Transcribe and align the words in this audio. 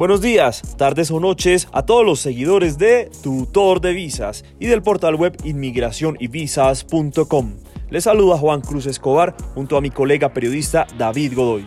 Buenos 0.00 0.22
días, 0.22 0.62
tardes 0.78 1.10
o 1.10 1.20
noches 1.20 1.68
a 1.72 1.84
todos 1.84 2.06
los 2.06 2.20
seguidores 2.20 2.78
de 2.78 3.10
Tutor 3.22 3.82
de 3.82 3.92
Visas 3.92 4.46
y 4.58 4.64
del 4.64 4.80
portal 4.80 5.14
web 5.14 5.36
inmigracionyvisas.com. 5.44 7.56
Les 7.90 8.04
saluda 8.04 8.38
Juan 8.38 8.62
Cruz 8.62 8.86
Escobar 8.86 9.36
junto 9.52 9.76
a 9.76 9.82
mi 9.82 9.90
colega 9.90 10.32
periodista 10.32 10.86
David 10.96 11.34
Godoy. 11.36 11.66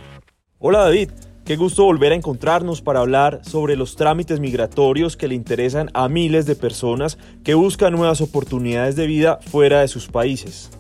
Hola 0.58 0.80
David, 0.80 1.12
qué 1.46 1.58
gusto 1.58 1.84
volver 1.84 2.12
a 2.12 2.16
encontrarnos 2.16 2.82
para 2.82 3.02
hablar 3.02 3.42
sobre 3.44 3.76
los 3.76 3.96
trámites 3.96 4.40
migratorios 4.40 5.16
que 5.16 5.28
le 5.28 5.36
interesan 5.36 5.92
a 5.94 6.10
miles 6.10 6.48
de 6.48 6.56
personas 6.56 7.20
que 7.44 7.54
buscan 7.54 7.94
nuevas 7.94 8.20
oportunidades 8.20 8.96
de 8.96 9.06
vida 9.06 9.38
fuera 9.46 9.82
de 9.82 9.88
sus 9.88 10.08
países. 10.08 10.72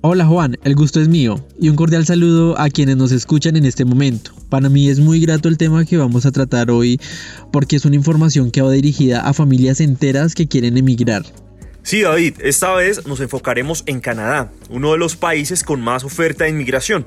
Hola 0.00 0.26
Juan, 0.26 0.56
el 0.62 0.76
gusto 0.76 1.00
es 1.00 1.08
mío 1.08 1.44
y 1.58 1.70
un 1.70 1.74
cordial 1.74 2.06
saludo 2.06 2.56
a 2.56 2.70
quienes 2.70 2.96
nos 2.96 3.10
escuchan 3.10 3.56
en 3.56 3.64
este 3.64 3.84
momento. 3.84 4.30
Para 4.48 4.68
mí 4.68 4.88
es 4.88 5.00
muy 5.00 5.18
grato 5.18 5.48
el 5.48 5.58
tema 5.58 5.84
que 5.84 5.96
vamos 5.96 6.24
a 6.24 6.30
tratar 6.30 6.70
hoy 6.70 7.00
porque 7.52 7.74
es 7.74 7.84
una 7.84 7.96
información 7.96 8.52
que 8.52 8.62
va 8.62 8.70
dirigida 8.70 9.22
a 9.22 9.32
familias 9.32 9.80
enteras 9.80 10.36
que 10.36 10.46
quieren 10.46 10.76
emigrar. 10.76 11.24
Sí, 11.82 12.02
David, 12.02 12.34
esta 12.44 12.72
vez 12.74 13.08
nos 13.08 13.18
enfocaremos 13.18 13.82
en 13.86 13.98
Canadá, 13.98 14.52
uno 14.70 14.92
de 14.92 14.98
los 14.98 15.16
países 15.16 15.64
con 15.64 15.80
más 15.80 16.04
oferta 16.04 16.44
de 16.44 16.50
inmigración. 16.50 17.04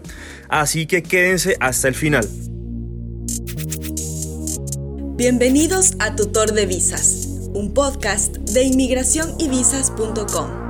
Así 0.50 0.86
que 0.86 1.02
quédense 1.02 1.56
hasta 1.62 1.88
el 1.88 1.96
final. 1.96 2.28
Bienvenidos 5.16 5.94
a 6.00 6.18
Tutor 6.18 6.52
de 6.52 6.66
Visas, 6.66 7.40
un 7.54 7.74
podcast 7.74 8.36
de 8.36 8.64
inmigracionyvisas.com. 8.64 10.61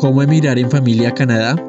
¿Cómo 0.00 0.22
emigrar 0.22 0.58
en 0.58 0.70
familia 0.70 1.10
a 1.10 1.14
Canadá? 1.14 1.62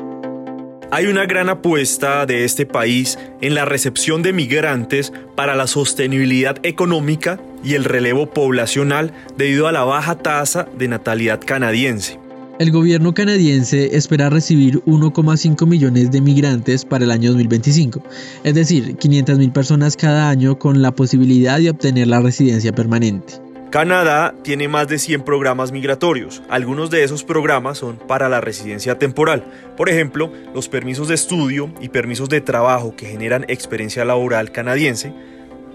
Hay 0.90 1.08
una 1.08 1.26
gran 1.26 1.50
apuesta 1.50 2.26
de 2.26 2.46
este 2.46 2.66
país 2.66 3.20
en 3.42 3.56
la 3.56 3.66
recepción 3.66 4.22
de 4.22 4.32
migrantes 4.32 5.12
para 5.36 5.54
la 5.58 5.68
sostenibilidad 5.68 6.56
económica 6.64 7.42
y 7.62 7.74
el 7.74 7.84
relevo 7.84 8.28
poblacional 8.28 9.12
debido 9.36 9.68
a 9.68 9.74
la 9.74 9.84
baja 9.84 10.16
tasa 10.16 10.66
de 10.78 10.88
natalidad 10.88 11.42
canadiense. 11.46 12.22
El 12.58 12.72
gobierno 12.72 13.14
canadiense 13.14 13.98
espera 13.98 14.30
recibir 14.30 14.82
1,5 14.86 15.68
millones 15.68 16.10
de 16.12 16.22
migrantes 16.22 16.86
para 16.86 17.04
el 17.04 17.12
año 17.12 17.32
2025, 17.32 18.02
es 18.46 18.54
decir, 18.54 18.96
500.000 18.96 19.52
personas 19.52 19.98
cada 19.98 20.30
año 20.30 20.58
con 20.58 20.82
la 20.82 20.96
posibilidad 20.96 21.60
de 21.60 21.72
obtener 21.72 22.08
la 22.08 22.22
residencia 22.22 22.72
permanente. 22.72 23.51
Canadá 23.72 24.36
tiene 24.44 24.68
más 24.68 24.90
de 24.90 25.00
100 25.00 25.24
programas 25.24 25.72
migratorios. 25.72 26.44
Algunos 26.50 26.90
de 26.90 27.06
esos 27.06 27.24
programas 27.24 27.78
son 27.78 27.96
para 27.96 28.28
la 28.28 28.42
residencia 28.42 29.00
temporal. 29.00 29.46
Por 29.78 29.88
ejemplo, 29.88 30.30
los 30.54 30.68
permisos 30.68 31.08
de 31.08 31.16
estudio 31.16 31.72
y 31.80 31.88
permisos 31.88 32.28
de 32.28 32.42
trabajo 32.42 32.98
que 32.98 33.06
generan 33.06 33.46
experiencia 33.48 34.04
laboral 34.04 34.52
canadiense, 34.52 35.14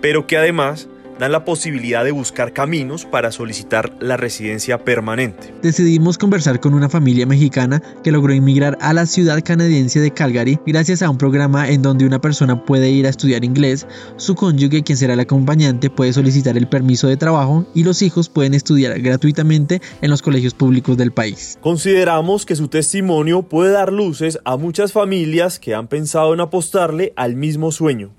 pero 0.02 0.27
que 0.27 0.36
además 0.36 0.91
dan 1.19 1.33
la 1.33 1.45
posibilidad 1.45 2.05
de 2.05 2.11
buscar 2.11 2.53
caminos 2.53 3.05
para 3.05 3.33
solicitar 3.33 3.92
la 4.00 4.17
residencia 4.17 4.84
permanente. 4.84 5.53
Decidimos 5.62 6.19
conversar 6.19 6.61
con 6.61 6.75
una 6.75 6.89
familia 6.89 7.27
mexicana 7.27 7.83
que 8.03 8.12
logró 8.12 8.33
inmigrar 8.33 8.78
a 8.81 8.92
la 8.92 9.06
ciudad 9.06 9.42
canadiense 9.45 10.00
de 10.00 10.11
Calgary 10.11 10.58
gracias 10.67 11.03
a 11.03 11.11
un 11.11 11.19
programa 11.19 11.69
en 11.69 11.83
donde 11.83 12.06
una 12.06 12.20
persona 12.20 12.64
puede 12.64 12.91
ir 12.91 13.06
a 13.06 13.11
estudiar 13.11 13.45
inglés, 13.45 13.86
su 14.17 14.34
cónyuge, 14.34 14.83
quien 14.83 14.98
será 14.98 15.14
el 15.14 15.20
acompañante, 15.20 15.91
puede 15.91 16.12
solicitar 16.12 16.56
el 16.56 16.69
permiso 16.69 17.08
de 17.08 17.17
trabajo 17.17 17.67
y 17.75 17.84
los 17.84 18.03
hijos 18.03 18.28
pueden 18.28 18.55
estudiar 18.55 19.01
gratuitamente 19.01 19.80
en 20.01 20.11
los 20.11 20.23
colegios 20.23 20.55
públicos 20.55 20.97
del 20.97 21.12
país. 21.12 21.58
Consideramos 21.61 22.47
que 22.47 22.56
su 22.56 22.69
testimonio 22.69 23.42
puede 23.42 23.73
dar 23.73 23.92
luces 23.92 24.39
a 24.45 24.56
muchas 24.56 24.92
familias 24.92 25.58
que 25.58 25.75
han 25.75 25.89
pensado 25.89 26.34
en 26.34 26.41
apostarle 26.41 27.12
al 27.17 27.36
mismo 27.36 27.73
sueño. 27.73 28.11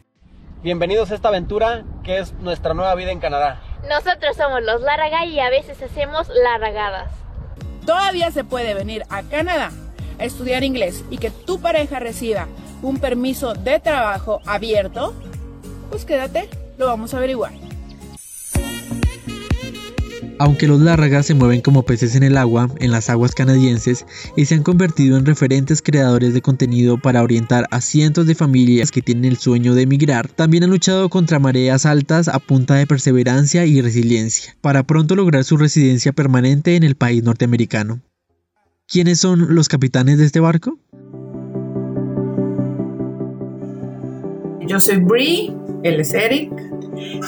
Bienvenidos 0.63 1.11
a 1.11 1.15
esta 1.15 1.27
aventura 1.27 1.83
que 2.03 2.17
es 2.17 2.33
nuestra 2.39 2.73
nueva 2.73 2.95
vida 2.95 3.11
en 3.11 3.19
Canadá. 3.19 3.61
Nosotros 3.87 4.35
somos 4.35 4.63
los 4.63 4.81
Larraga 4.81 5.23
y 5.25 5.39
a 5.39 5.51
veces 5.51 5.79
hacemos 5.83 6.27
larragadas. 6.29 7.11
Todavía 7.85 8.31
se 8.31 8.43
puede 8.43 8.73
venir 8.73 9.03
a 9.09 9.21
Canadá 9.21 9.71
a 10.19 10.25
estudiar 10.25 10.63
inglés 10.63 11.05
y 11.11 11.19
que 11.19 11.29
tu 11.29 11.61
pareja 11.61 11.99
reciba 11.99 12.47
un 12.81 12.97
permiso 12.97 13.53
de 13.53 13.79
trabajo 13.79 14.41
abierto. 14.47 15.13
Pues 15.91 16.05
quédate, 16.05 16.49
lo 16.79 16.87
vamos 16.87 17.13
a 17.13 17.17
averiguar. 17.17 17.66
Aunque 20.39 20.67
los 20.67 20.79
lárragas 20.79 21.25
se 21.25 21.33
mueven 21.33 21.61
como 21.61 21.81
peces 21.83 22.15
en 22.15 22.21
el 22.21 22.37
agua, 22.37 22.69
en 22.79 22.91
las 22.91 23.09
aguas 23.09 23.33
canadienses, 23.33 24.05
y 24.35 24.45
se 24.45 24.53
han 24.53 24.61
convertido 24.61 25.17
en 25.17 25.25
referentes 25.25 25.81
creadores 25.81 26.35
de 26.35 26.43
contenido 26.43 26.99
para 26.99 27.23
orientar 27.23 27.65
a 27.71 27.81
cientos 27.81 28.27
de 28.27 28.35
familias 28.35 28.91
que 28.91 29.01
tienen 29.01 29.25
el 29.25 29.37
sueño 29.37 29.73
de 29.73 29.81
emigrar, 29.83 30.27
también 30.27 30.63
han 30.63 30.69
luchado 30.69 31.09
contra 31.09 31.39
mareas 31.39 31.87
altas 31.87 32.27
a 32.27 32.37
punta 32.37 32.75
de 32.75 32.85
perseverancia 32.85 33.65
y 33.65 33.81
resiliencia, 33.81 34.55
para 34.61 34.83
pronto 34.83 35.15
lograr 35.15 35.43
su 35.43 35.57
residencia 35.57 36.11
permanente 36.11 36.75
en 36.75 36.83
el 36.83 36.95
país 36.95 37.23
norteamericano. 37.23 38.01
¿Quiénes 38.87 39.19
son 39.19 39.55
los 39.55 39.67
capitanes 39.67 40.19
de 40.19 40.25
este 40.25 40.39
barco? 40.39 40.77
Yo 44.67 44.79
soy 44.79 44.97
Brie, 44.97 45.55
él 45.83 45.99
es 45.99 46.13
Eric, 46.13 46.51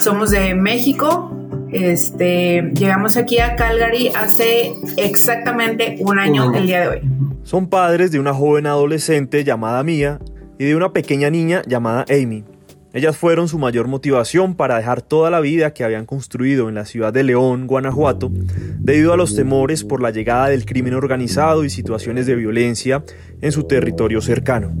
somos 0.00 0.30
de 0.30 0.54
México, 0.54 1.39
este, 1.72 2.70
llegamos 2.74 3.16
aquí 3.16 3.38
a 3.38 3.56
Calgary 3.56 4.10
hace 4.14 4.72
exactamente 4.96 5.96
un 6.00 6.18
año 6.18 6.54
el 6.54 6.66
día 6.66 6.80
de 6.80 6.88
hoy. 6.88 7.00
Son 7.42 7.68
padres 7.68 8.10
de 8.12 8.18
una 8.18 8.34
joven 8.34 8.66
adolescente 8.66 9.44
llamada 9.44 9.82
Mia 9.82 10.20
y 10.58 10.64
de 10.64 10.76
una 10.76 10.92
pequeña 10.92 11.30
niña 11.30 11.62
llamada 11.66 12.04
Amy. 12.10 12.44
Ellas 12.92 13.16
fueron 13.16 13.46
su 13.46 13.56
mayor 13.58 13.86
motivación 13.86 14.56
para 14.56 14.76
dejar 14.76 15.00
toda 15.00 15.30
la 15.30 15.38
vida 15.38 15.72
que 15.72 15.84
habían 15.84 16.06
construido 16.06 16.68
en 16.68 16.74
la 16.74 16.84
ciudad 16.84 17.12
de 17.12 17.22
León, 17.22 17.68
Guanajuato, 17.68 18.30
debido 18.78 19.12
a 19.12 19.16
los 19.16 19.36
temores 19.36 19.84
por 19.84 20.02
la 20.02 20.10
llegada 20.10 20.48
del 20.48 20.66
crimen 20.66 20.94
organizado 20.94 21.64
y 21.64 21.70
situaciones 21.70 22.26
de 22.26 22.34
violencia 22.34 23.04
en 23.40 23.52
su 23.52 23.62
territorio 23.64 24.20
cercano. 24.20 24.72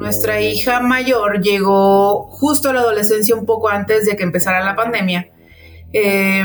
Nuestra 0.00 0.40
hija 0.40 0.80
mayor 0.80 1.42
llegó 1.42 2.26
justo 2.30 2.70
a 2.70 2.72
la 2.72 2.80
adolescencia 2.80 3.34
un 3.34 3.44
poco 3.44 3.68
antes 3.68 4.06
de 4.06 4.16
que 4.16 4.22
empezara 4.22 4.64
la 4.64 4.74
pandemia. 4.74 5.28
Eh, 5.92 6.42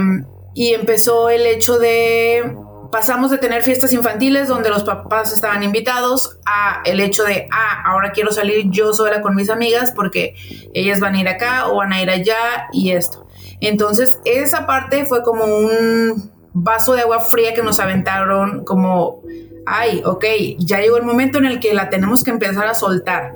y 0.53 0.73
empezó 0.73 1.29
el 1.29 1.45
hecho 1.45 1.79
de 1.79 2.53
pasamos 2.91 3.31
de 3.31 3.37
tener 3.37 3.63
fiestas 3.63 3.93
infantiles 3.93 4.49
donde 4.49 4.69
los 4.69 4.83
papás 4.83 5.31
estaban 5.31 5.63
invitados 5.63 6.37
a 6.45 6.81
el 6.83 6.99
hecho 6.99 7.23
de, 7.23 7.47
ah, 7.49 7.83
ahora 7.85 8.11
quiero 8.11 8.31
salir 8.31 8.69
yo 8.71 8.93
sola 8.93 9.21
con 9.21 9.35
mis 9.35 9.49
amigas 9.49 9.93
porque 9.95 10.35
ellas 10.73 10.99
van 10.99 11.15
a 11.15 11.21
ir 11.21 11.27
acá 11.29 11.67
o 11.69 11.77
van 11.77 11.93
a 11.93 12.01
ir 12.01 12.09
allá 12.09 12.67
y 12.73 12.91
esto. 12.91 13.25
Entonces, 13.61 14.19
esa 14.25 14.65
parte 14.65 15.05
fue 15.05 15.23
como 15.23 15.45
un 15.45 16.31
vaso 16.53 16.93
de 16.93 17.01
agua 17.01 17.21
fría 17.21 17.53
que 17.53 17.61
nos 17.61 17.79
aventaron 17.79 18.65
como 18.65 19.21
ay, 19.65 20.01
ok, 20.05 20.25
ya 20.57 20.79
llegó 20.79 20.97
el 20.97 21.03
momento 21.03 21.37
en 21.37 21.45
el 21.45 21.59
que 21.59 21.73
la 21.73 21.89
tenemos 21.89 22.23
que 22.23 22.31
empezar 22.31 22.67
a 22.67 22.75
soltar. 22.75 23.33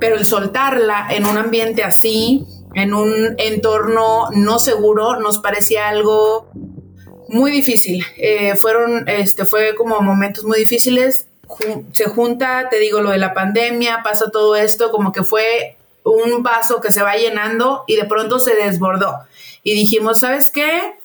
Pero 0.00 0.16
el 0.16 0.24
soltarla 0.24 1.08
en 1.10 1.26
un 1.26 1.36
ambiente 1.36 1.82
así, 1.82 2.46
en 2.74 2.94
un 2.94 3.34
entorno 3.38 4.30
no 4.32 4.58
seguro, 4.58 5.18
nos 5.18 5.38
parecía 5.38 5.88
algo 5.88 6.48
muy 7.28 7.50
difícil. 7.50 8.04
Eh, 8.16 8.56
fueron, 8.56 9.08
este, 9.08 9.44
fue 9.44 9.74
como 9.74 10.00
momentos 10.00 10.44
muy 10.44 10.58
difíciles. 10.58 11.28
se 11.92 12.04
junta, 12.04 12.68
te 12.70 12.78
digo, 12.78 13.00
lo 13.00 13.10
de 13.10 13.18
la 13.18 13.34
pandemia, 13.34 14.00
pasa 14.04 14.30
todo 14.30 14.54
esto, 14.54 14.90
como 14.90 15.12
que 15.12 15.24
fue 15.24 15.76
un 16.04 16.42
vaso 16.42 16.80
que 16.80 16.92
se 16.92 17.02
va 17.02 17.16
llenando 17.16 17.84
y 17.86 17.96
de 17.96 18.04
pronto 18.04 18.38
se 18.38 18.54
desbordó. 18.54 19.14
Y 19.62 19.74
dijimos, 19.74 20.20
¿sabes 20.20 20.50
qué? 20.50 20.98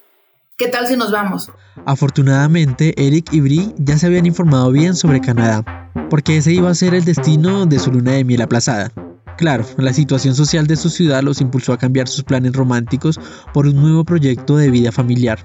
¿Qué 0.56 0.68
tal 0.68 0.86
si 0.86 0.96
nos 0.96 1.12
vamos? 1.12 1.52
Afortunadamente, 1.88 2.94
Eric 3.04 3.34
y 3.34 3.42
Brie 3.42 3.74
ya 3.80 3.98
se 3.98 4.06
habían 4.06 4.28
informado 4.28 4.72
bien 4.72 4.94
sobre 4.94 5.20
Canadá, 5.20 5.90
porque 6.12 6.38
ese 6.38 6.52
iba 6.54 6.70
a 6.70 6.76
ser 6.76 6.94
el 6.94 7.04
destino 7.04 7.66
de 7.66 7.80
su 7.80 7.92
luna 7.92 8.12
de 8.12 8.24
miel 8.24 8.44
aplazada. 8.44 8.92
Claro, 9.36 9.66
la 9.78 9.94
situación 9.94 10.36
social 10.36 10.68
de 10.68 10.76
su 10.76 10.92
ciudad 10.92 11.24
los 11.24 11.42
impulsó 11.42 11.74
a 11.74 11.80
cambiar 11.80 12.08
sus 12.08 12.24
planes 12.24 12.54
románticos 12.54 13.20
por 13.52 13.66
un 13.66 13.82
nuevo 13.82 14.06
proyecto 14.06 14.56
de 14.56 14.70
vida 14.70 14.92
familiar. 14.92 15.40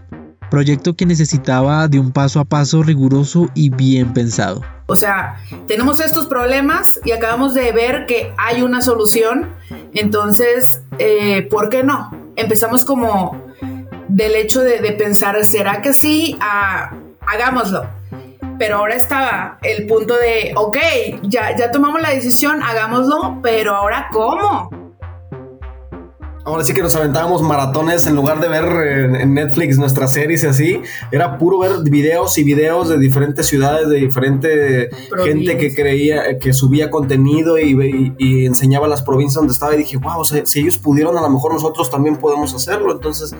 Proyecto 0.50 0.94
que 0.94 1.06
necesitaba 1.06 1.88
de 1.88 1.98
un 1.98 2.12
paso 2.12 2.38
a 2.38 2.44
paso 2.44 2.82
riguroso 2.82 3.48
y 3.54 3.70
bien 3.70 4.12
pensado. 4.12 4.62
O 4.88 4.96
sea, 4.96 5.36
tenemos 5.66 6.00
estos 6.00 6.26
problemas 6.26 7.00
y 7.06 7.12
acabamos 7.12 7.54
de 7.54 7.72
ver 7.72 8.04
que 8.04 8.34
hay 8.36 8.60
una 8.60 8.82
solución. 8.82 9.54
Entonces, 9.94 10.82
eh, 10.98 11.48
¿por 11.50 11.70
qué 11.70 11.82
no? 11.82 12.10
Empezamos 12.36 12.84
como 12.84 13.48
del 14.08 14.34
hecho 14.34 14.62
de, 14.62 14.92
pensar, 14.92 15.44
¿será 15.44 15.82
que 15.82 15.92
sí? 15.92 16.36
Ah, 16.40 16.92
hagámoslo. 17.26 17.86
Pero 18.58 18.78
ahora 18.78 18.96
estaba 18.96 19.58
el 19.62 19.86
punto 19.86 20.16
de, 20.16 20.52
ok, 20.56 20.76
ya, 21.22 21.56
ya 21.56 21.70
tomamos 21.70 22.00
la 22.00 22.10
decisión, 22.10 22.62
hagámoslo, 22.62 23.38
pero 23.42 23.74
ahora 23.76 24.08
¿cómo? 24.10 24.70
Ahora 26.48 26.64
sí 26.64 26.72
que 26.72 26.82
nos 26.82 26.96
aventábamos 26.96 27.42
maratones 27.42 28.06
en 28.06 28.16
lugar 28.16 28.40
de 28.40 28.48
ver 28.48 29.20
en, 29.20 29.34
Netflix 29.34 29.78
nuestras 29.78 30.12
series 30.12 30.44
y 30.44 30.46
así, 30.46 30.82
era 31.12 31.36
puro 31.36 31.58
ver 31.58 31.72
videos 31.82 32.38
y 32.38 32.44
videos 32.44 32.88
de 32.88 32.98
diferentes 32.98 33.46
ciudades, 33.46 33.88
de 33.88 33.96
diferente 33.96 34.88
gente 35.24 35.58
que 35.58 35.74
creía, 35.74 36.38
que 36.38 36.52
subía 36.52 36.90
contenido 36.90 37.58
y, 37.58 38.46
enseñaba 38.46 38.88
las 38.88 39.02
provincias 39.02 39.34
donde 39.34 39.52
estaba 39.52 39.74
y 39.74 39.78
dije, 39.78 39.98
wow, 39.98 40.24
si 40.24 40.60
ellos 40.60 40.78
pudieron, 40.78 41.16
a 41.18 41.20
lo 41.20 41.28
mejor 41.28 41.52
nosotros 41.52 41.90
también 41.90 42.16
podemos 42.16 42.54
hacerlo. 42.54 42.92
Entonces 42.92 43.34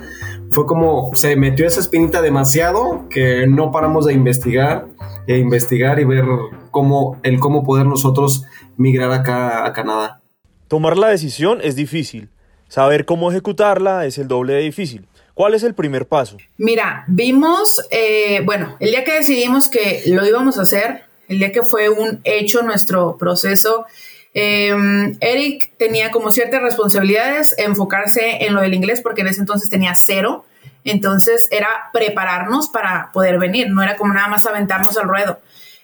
fue 0.50 0.66
como, 0.66 1.10
se 1.14 1.34
metió 1.36 1.66
esa 1.66 1.80
espinita 1.80 2.20
demasiado 2.20 3.06
que 3.08 3.46
no 3.46 3.72
paramos 3.72 4.04
de 4.04 4.12
investigar 4.12 4.86
e 5.26 5.38
investigar 5.38 5.98
y 5.98 6.04
ver 6.04 6.24
cómo, 6.70 7.18
el 7.22 7.40
cómo 7.40 7.64
poder 7.64 7.86
nosotros 7.86 8.44
migrar 8.76 9.10
acá 9.12 9.66
a 9.66 9.72
Canadá. 9.72 10.20
Tomar 10.68 10.98
la 10.98 11.08
decisión 11.08 11.60
es 11.62 11.74
difícil 11.74 12.28
Saber 12.68 13.04
cómo 13.04 13.30
ejecutarla 13.30 14.04
es 14.04 14.18
el 14.18 14.28
doble 14.28 14.54
de 14.54 14.60
difícil. 14.60 15.06
¿Cuál 15.34 15.54
es 15.54 15.62
el 15.62 15.74
primer 15.74 16.06
paso? 16.06 16.36
Mira, 16.56 17.04
vimos, 17.06 17.86
eh, 17.90 18.42
bueno, 18.44 18.76
el 18.80 18.90
día 18.90 19.04
que 19.04 19.12
decidimos 19.12 19.68
que 19.68 20.02
lo 20.06 20.26
íbamos 20.26 20.58
a 20.58 20.62
hacer, 20.62 21.04
el 21.28 21.38
día 21.38 21.52
que 21.52 21.62
fue 21.62 21.88
un 21.88 22.20
hecho 22.24 22.62
nuestro 22.62 23.16
proceso, 23.16 23.86
em, 24.34 25.16
Eric 25.20 25.72
tenía 25.78 26.10
como 26.10 26.30
ciertas 26.30 26.60
responsabilidades, 26.60 27.54
enfocarse 27.56 28.44
en 28.44 28.54
lo 28.54 28.60
del 28.60 28.74
inglés, 28.74 29.00
porque 29.00 29.20
en 29.20 29.28
ese 29.28 29.40
entonces 29.40 29.70
tenía 29.70 29.94
cero. 29.94 30.44
Entonces 30.84 31.48
era 31.50 31.68
prepararnos 31.92 32.68
para 32.68 33.10
poder 33.12 33.38
venir, 33.38 33.70
no 33.70 33.82
era 33.82 33.96
como 33.96 34.14
nada 34.14 34.28
más 34.28 34.46
aventarnos 34.46 34.96
al 34.96 35.08
ruedo. 35.08 35.38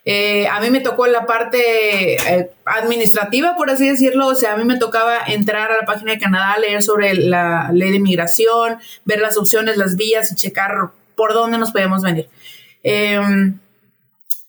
Eh, 0.06 0.46
a 0.48 0.60
mí 0.60 0.68
me 0.68 0.80
tocó 0.80 1.06
la 1.06 1.24
parte 1.24 2.14
eh, 2.14 2.50
administrativa, 2.66 3.56
por 3.56 3.70
así 3.70 3.88
decirlo, 3.88 4.26
o 4.26 4.34
sea, 4.34 4.52
a 4.52 4.56
mí 4.56 4.64
me 4.64 4.78
tocaba 4.78 5.18
entrar 5.26 5.72
a 5.72 5.78
la 5.78 5.86
página 5.86 6.12
de 6.12 6.18
Canadá, 6.18 6.58
leer 6.58 6.82
sobre 6.82 7.14
la 7.14 7.70
ley 7.72 7.90
de 7.90 7.96
inmigración, 7.96 8.78
ver 9.06 9.20
las 9.20 9.38
opciones, 9.38 9.78
las 9.78 9.96
vías 9.96 10.30
y 10.30 10.36
checar 10.36 10.90
por 11.16 11.32
dónde 11.32 11.56
nos 11.56 11.72
podíamos 11.72 12.02
venir. 12.02 12.28
Em, 12.82 13.58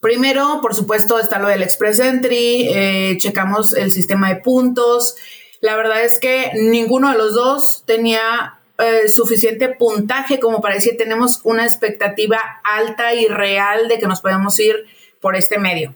primero, 0.02 0.60
por 0.62 0.76
supuesto, 0.76 1.20
está 1.20 1.40
lo 1.40 1.48
del 1.48 1.64
Express 1.64 2.02
Entry, 2.02 2.68
eh, 2.74 3.16
checamos 3.18 3.74
el 3.74 3.92
sistema 3.92 4.28
de 4.28 4.42
puntos. 4.42 5.16
La 5.62 5.78
verdad 5.78 6.04
es 6.04 6.20
que 6.20 6.52
ninguno 6.56 7.12
de 7.12 7.18
los 7.18 7.34
dos 7.34 7.84
tenía 7.86 8.60
suficiente 9.08 9.70
puntaje 9.70 10.38
como 10.38 10.60
para 10.60 10.76
decir 10.76 10.98
tenemos 10.98 11.40
una 11.46 11.64
expectativa 11.64 12.38
alta 12.66 13.14
y 13.14 13.26
real 13.28 13.88
de 13.88 14.00
que 14.00 14.06
nos 14.06 14.20
podemos 14.20 14.60
ir 14.60 14.86
por 15.26 15.36
este 15.36 15.58
medio. 15.58 15.96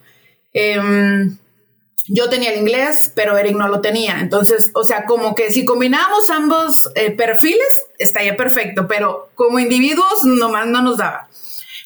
Em, 0.54 1.38
yo 2.08 2.31
tenía 2.31 2.52
el 2.52 2.62
inglés, 2.62 3.12
pero 3.14 3.38
Eric 3.38 3.56
no 3.56 3.68
lo 3.68 3.80
tenía. 3.80 4.22
Entonces, 4.22 4.72
o 4.74 4.84
sea, 4.84 5.06
como 5.06 5.36
que 5.36 5.52
si 5.52 5.66
combinamos 5.66 6.31
ambos 6.31 6.90
eh, 6.96 7.12
perfiles, 7.12 7.70
estaría 8.00 8.36
perfecto, 8.36 8.88
pero 8.88 9.30
como 9.36 9.60
individuos 9.60 10.24
nomás 10.24 10.66
no 10.66 10.81
nos 10.81 10.98
daba. 10.98 11.30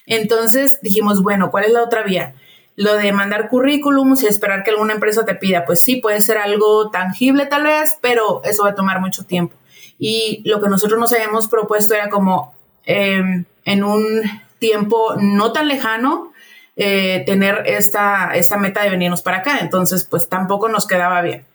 Entonces 0.05 0.79
dijimos, 0.81 1.21
bueno, 1.21 1.51
¿cuál 1.51 1.65
es 1.65 1.71
la 1.71 1.83
otra 1.83 2.03
vía? 2.03 2.33
Lo 2.77 2.95
de 2.95 3.11
mandar 3.11 3.49
currículums 3.49 4.23
y 4.23 4.27
esperar 4.27 4.63
que 4.63 4.71
alguna 4.71 4.93
empresa 4.93 5.25
te 5.25 5.35
pida, 5.35 5.65
pues 5.65 5.81
sí, 5.81 5.97
puede 5.97 6.21
ser 6.21 6.37
algo 6.37 6.91
tangible 6.91 7.45
tal 7.45 7.63
vez, 7.63 7.97
pero 7.99 8.41
eso 8.45 8.63
va 8.63 8.69
a 8.69 8.75
tomar 8.75 9.01
mucho 9.01 9.25
tiempo. 9.25 9.57
Y 9.99 10.43
lo 10.45 10.61
que 10.61 10.69
nosotros 10.69 10.97
nos 10.97 11.11
habíamos 11.11 11.49
propuesto 11.49 11.93
era 11.93 12.07
como 12.07 12.55
em, 12.85 13.43
en 13.65 13.83
un 13.83 14.21
tiempo 14.59 15.15
no 15.19 15.51
tan 15.51 15.67
lejano, 15.67 16.31
eh, 16.75 17.23
tener 17.25 17.63
esta, 17.65 18.31
esta 18.33 18.57
meta 18.57 18.83
de 18.83 18.89
venirnos 18.89 19.21
para 19.21 19.37
acá. 19.37 19.59
Entonces, 19.61 20.05
pues 20.09 20.29
tampoco 20.29 20.69
nos 20.69 20.87
quedaba 20.87 21.21
bien. 21.21 21.45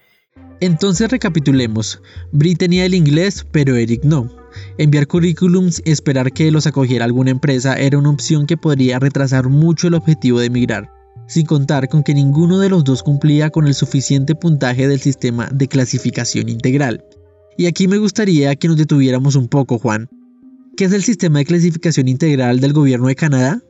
Entonces 0.61 1.11
recapitulemos. 1.11 2.00
Bri 2.32 2.55
tenía 2.55 2.85
el 2.85 2.94
inglés, 2.94 3.47
pero 3.50 3.76
Eric 3.76 4.03
no. 4.05 4.29
Enviar 4.76 5.06
currículums 5.06 5.81
y 5.85 5.93
esperar 5.93 6.32
que 6.32 6.50
los 6.50 6.67
acogiera 6.67 7.05
alguna 7.05 7.31
empresa 7.31 7.75
era 7.75 7.99
una 7.99 8.11
opción 8.11 8.47
que 8.47 8.56
podría 8.56 8.99
retrasar 8.99 9.49
mucho 9.49 9.87
el 9.88 9.94
objetivo 9.94 10.41
de 10.41 10.47
emigrar, 10.47 10.91
sin 11.29 11.47
contar 11.47 11.88
con 11.88 12.03
que 12.03 12.14
ninguno 12.14 12.59
de 12.59 12.71
los 12.71 12.82
dos 12.82 13.03
cumplía 13.03 13.50
con 13.50 13.67
el 13.67 13.75
suficiente 13.75 14.35
puntaje 14.35 14.88
del 14.88 15.00
sistema 15.00 15.49
de 15.53 15.69
clasificación 15.69 16.49
integral. 16.49 17.05
Y 17.56 17.67
aquí 17.67 17.87
me 17.87 17.99
gustaría 17.99 18.55
que 18.56 18.69
nos 18.69 18.76
detuviéramos 18.76 19.37
un 19.37 19.49
poco, 19.49 19.79
Juan. 19.79 20.09
¿Qué 20.76 20.85
es 20.85 20.93
el 20.93 21.03
sistema 21.03 21.41
de 21.41 21.44
clasificación 21.44 22.09
integral 22.09 22.61
del 22.61 22.73
gobierno 22.73 23.09
de 23.09 23.17
Canadá? 23.17 23.61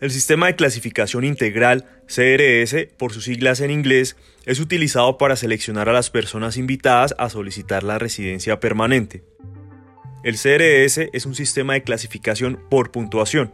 El 0.00 0.12
sistema 0.12 0.46
de 0.46 0.54
clasificación 0.54 1.24
integral, 1.24 1.84
CRS, 2.06 2.86
por 2.96 3.12
sus 3.12 3.24
siglas 3.24 3.60
en 3.60 3.72
inglés, 3.72 4.16
es 4.46 4.60
utilizado 4.60 5.18
para 5.18 5.34
seleccionar 5.34 5.88
a 5.88 5.92
las 5.92 6.08
personas 6.08 6.56
invitadas 6.56 7.16
a 7.18 7.28
solicitar 7.28 7.82
la 7.82 7.98
residencia 7.98 8.60
permanente. 8.60 9.24
El 10.22 10.36
CRS 10.36 11.10
es 11.12 11.26
un 11.26 11.34
sistema 11.34 11.72
de 11.72 11.82
clasificación 11.82 12.60
por 12.70 12.92
puntuación. 12.92 13.50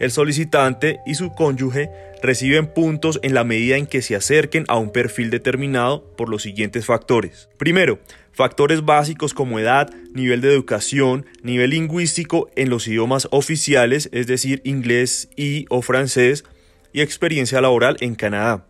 El 0.00 0.10
solicitante 0.10 0.98
y 1.06 1.14
su 1.14 1.32
cónyuge 1.32 1.90
reciben 2.22 2.72
puntos 2.72 3.20
en 3.22 3.34
la 3.34 3.44
medida 3.44 3.76
en 3.76 3.86
que 3.86 4.02
se 4.02 4.16
acerquen 4.16 4.64
a 4.66 4.78
un 4.78 4.90
perfil 4.90 5.30
determinado 5.30 6.12
por 6.16 6.28
los 6.28 6.42
siguientes 6.42 6.86
factores. 6.86 7.50
Primero, 7.56 8.00
factores 8.38 8.84
básicos 8.84 9.34
como 9.34 9.58
edad, 9.58 9.90
nivel 10.14 10.40
de 10.40 10.52
educación, 10.52 11.26
nivel 11.42 11.70
lingüístico 11.70 12.48
en 12.54 12.70
los 12.70 12.86
idiomas 12.86 13.26
oficiales, 13.32 14.08
es 14.12 14.28
decir, 14.28 14.60
inglés 14.62 15.28
y 15.34 15.66
o 15.70 15.82
francés, 15.82 16.44
y 16.92 17.00
experiencia 17.00 17.60
laboral 17.60 17.96
en 17.98 18.14
Canadá. 18.14 18.68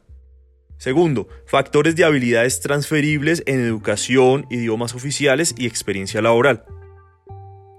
Segundo, 0.78 1.28
factores 1.44 1.96
de 1.96 2.04
habilidades 2.04 2.60
transferibles 2.60 3.42
en 3.44 3.60
educación, 3.60 4.46
idiomas 4.48 4.94
oficiales 4.94 5.54
y 5.58 5.66
experiencia 5.66 6.22
laboral. 6.22 6.64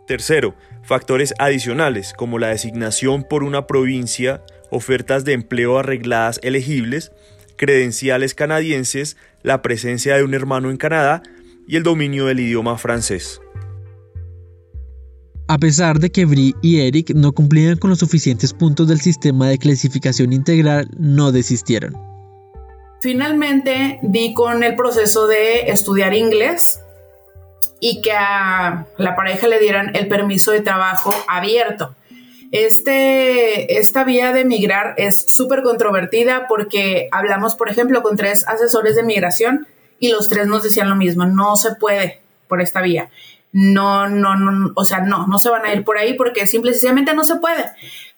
Tercero, 0.06 0.54
factores 0.84 1.34
adicionales 1.40 2.14
como 2.14 2.38
la 2.38 2.50
designación 2.50 3.24
por 3.28 3.44
una 3.44 3.66
provincia, 3.66 4.44
ofertas 4.70 5.26
de 5.26 5.34
empleo 5.34 5.80
arregladas 5.80 6.40
elegibles, 6.44 7.12
credenciales 7.56 8.36
canadienses, 8.36 9.18
la 9.42 9.64
presencia 9.64 10.16
de 10.16 10.24
un 10.24 10.36
hermano 10.36 10.70
en 10.70 10.78
Canadá 10.78 11.24
y 11.70 11.76
el 11.76 11.84
dominio 11.84 12.26
del 12.26 12.40
idioma 12.40 12.80
francés. 12.80 13.40
A 15.48 15.60
pesar 15.60 16.00
de 16.00 16.10
que 16.10 16.26
Brie 16.26 16.56
y 16.64 16.82
Eric 16.82 17.12
no 17.14 17.32
cumplían 17.32 17.78
con 17.78 17.92
los 17.92 18.00
suficientes 18.00 18.54
puntos 18.54 18.88
del 18.88 19.00
sistema 19.00 19.48
de 19.48 19.60
clasificación 19.60 20.34
integral, 20.34 20.90
no 20.98 21.32
desistieron. 21.32 21.94
Finalmente 23.02 24.00
di 24.02 24.34
con 24.34 24.64
el 24.64 24.76
proceso 24.76 25.28
de 25.28 25.70
estudiar 25.70 26.16
inglés 26.16 26.80
y 27.80 28.02
que 28.02 28.14
a 28.14 28.88
la 28.98 29.16
pareja 29.16 29.48
le 29.48 29.60
dieran 29.60 29.96
el 29.96 30.08
permiso 30.08 30.52
de 30.52 30.62
trabajo 30.62 31.14
abierto. 31.28 31.96
Este, 32.52 33.78
esta 33.78 34.04
vía 34.04 34.34
de 34.34 34.44
migrar 34.44 34.96
es 34.98 35.22
súper 35.22 35.62
controvertida 35.62 36.48
porque 36.48 37.10
hablamos, 37.12 37.54
por 37.54 37.70
ejemplo, 37.70 38.02
con 38.02 38.18
tres 38.18 38.48
asesores 38.48 38.96
de 38.96 39.04
migración 39.04 39.68
y 40.00 40.12
los 40.12 40.30
tres 40.30 40.48
nos 40.48 40.64
decían 40.64 40.90
lo 40.90 40.96
mismo, 40.96 41.26
no 41.26 41.56
se 41.56 41.76
puede 41.76 42.22
por 42.48 42.62
esta 42.62 42.82
vía. 42.82 43.10
No, 43.52 44.08
no, 44.08 44.36
no, 44.36 44.72
o 44.76 44.86
sea, 44.86 45.00
no, 45.00 45.28
no 45.28 45.40
se 45.40 45.50
van 45.50 45.66
a 45.66 45.74
ir 45.74 45.84
por 45.84 45.98
ahí 45.98 46.14
porque 46.14 46.46
simple 46.46 46.72
y 46.72 46.74
sencillamente 46.74 47.14
no 47.14 47.24
se 47.24 47.36
puede. 47.38 47.66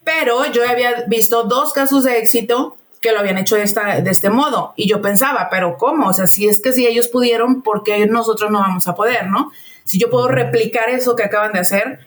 Pero 0.03 0.51
yo 0.51 0.67
había 0.67 1.05
visto 1.07 1.43
dos 1.43 1.73
casos 1.73 2.03
de 2.03 2.19
éxito 2.19 2.77
que 3.01 3.11
lo 3.11 3.19
habían 3.19 3.37
hecho 3.37 3.55
de, 3.55 3.63
esta, 3.63 4.01
de 4.01 4.11
este 4.11 4.29
modo 4.29 4.73
y 4.75 4.87
yo 4.87 5.01
pensaba, 5.01 5.47
pero 5.49 5.77
¿cómo? 5.77 6.09
O 6.09 6.13
sea, 6.13 6.27
si 6.27 6.47
es 6.47 6.61
que 6.61 6.71
si 6.71 6.85
ellos 6.85 7.07
pudieron, 7.07 7.63
¿por 7.63 7.83
qué 7.83 8.05
nosotros 8.05 8.51
no 8.51 8.59
vamos 8.59 8.87
a 8.87 8.95
poder, 8.95 9.27
no? 9.27 9.51
Si 9.85 9.99
yo 9.99 10.09
puedo 10.09 10.27
replicar 10.27 10.89
eso 10.89 11.15
que 11.15 11.23
acaban 11.23 11.51
de 11.53 11.59
hacer, 11.59 11.99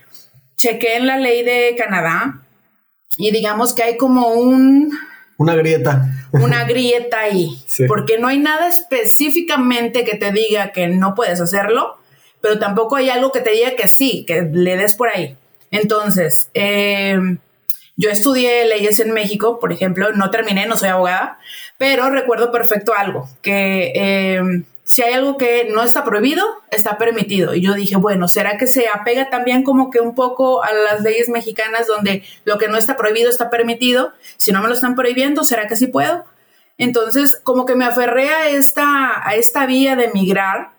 chequé 0.57 0.97
en 0.97 1.07
la 1.07 1.17
ley 1.17 1.43
de 1.43 1.75
Canadá 1.77 2.43
y 3.17 3.33
digamos 3.33 3.75
que 3.75 3.83
hay 3.83 3.97
como 3.97 4.29
un, 4.29 4.93
una 5.37 5.55
grieta. 5.55 6.11
Una 6.33 6.65
grieta 6.65 7.21
ahí. 7.21 7.51
Porque 7.89 8.19
no 8.19 8.29
hay 8.29 8.39
nada 8.39 8.69
específicamente 8.69 10.05
que 10.05 10.17
te 10.17 10.33
diga 10.33 10.73
que 10.73 10.89
no 10.89 11.15
puedes 11.15 11.41
hacerlo, 11.41 11.99
pero 12.41 12.59
tampoco 12.59 12.97
hay 12.97 13.11
algo 13.11 13.33
que 13.33 13.41
te 13.41 13.51
diga 13.51 13.75
que 13.77 13.89
sí, 13.89 14.25
que 14.27 14.43
le 14.43 14.77
des 14.77 14.95
por 14.95 15.09
ahí. 15.09 15.37
Entonces, 15.71 16.51
eh, 16.55 17.19
yo 17.97 18.11
estudié 18.11 18.67
leyes 18.67 19.01
en 19.01 19.13
México, 19.13 19.59
por 19.61 19.73
ejemplo, 19.73 20.13
no 20.13 20.31
terminé, 20.31 20.67
no 20.67 20.77
soy 20.77 20.89
abogada, 20.89 21.39
pero 21.79 22.11
recuerdo 22.11 22.51
perfecto 22.51 22.93
algo, 22.95 23.29
que 23.41 23.93
eh, 23.95 24.43
si 24.85 25.03
hay 25.03 25.15
algo 25.15 25.39
que 25.39 25.67
no 25.71 25.83
está 25.83 26.05
prohibido, 26.05 26.45
está 26.71 26.99
permitido. 26.99 27.55
Y 27.55 27.63
yo 27.63 27.73
dije, 27.73 27.97
bueno, 27.97 28.29
¿será 28.29 28.59
que 28.59 28.67
se 28.67 28.87
apega 28.89 29.31
también 29.31 29.63
como 29.63 29.91
que 29.91 30.01
un 30.01 30.15
poco 30.15 30.63
a 30.63 30.73
las 30.73 31.01
leyes 31.01 31.31
mexicanas 31.31 31.87
donde 31.87 32.23
lo 32.45 32.59
que 32.59 32.69
no 32.69 32.77
está 32.77 32.97
prohibido 32.97 33.31
está 33.31 33.49
permitido? 33.49 34.13
Si 34.37 34.53
no 34.53 34.61
me 34.61 34.69
lo 34.69 34.75
están 34.75 34.95
prohibiendo, 34.95 35.43
¿será 35.43 35.67
que 35.67 35.77
sí 35.77 35.87
puedo? 35.87 36.25
Entonces, 36.77 37.41
como 37.45 37.65
que 37.65 37.77
me 37.77 37.87
aferré 37.87 38.29
a 38.29 38.51
esta, 38.51 39.27
a 39.27 39.35
esta 39.37 39.65
vía 39.65 39.97
de 39.97 40.11
migrar 40.13 40.73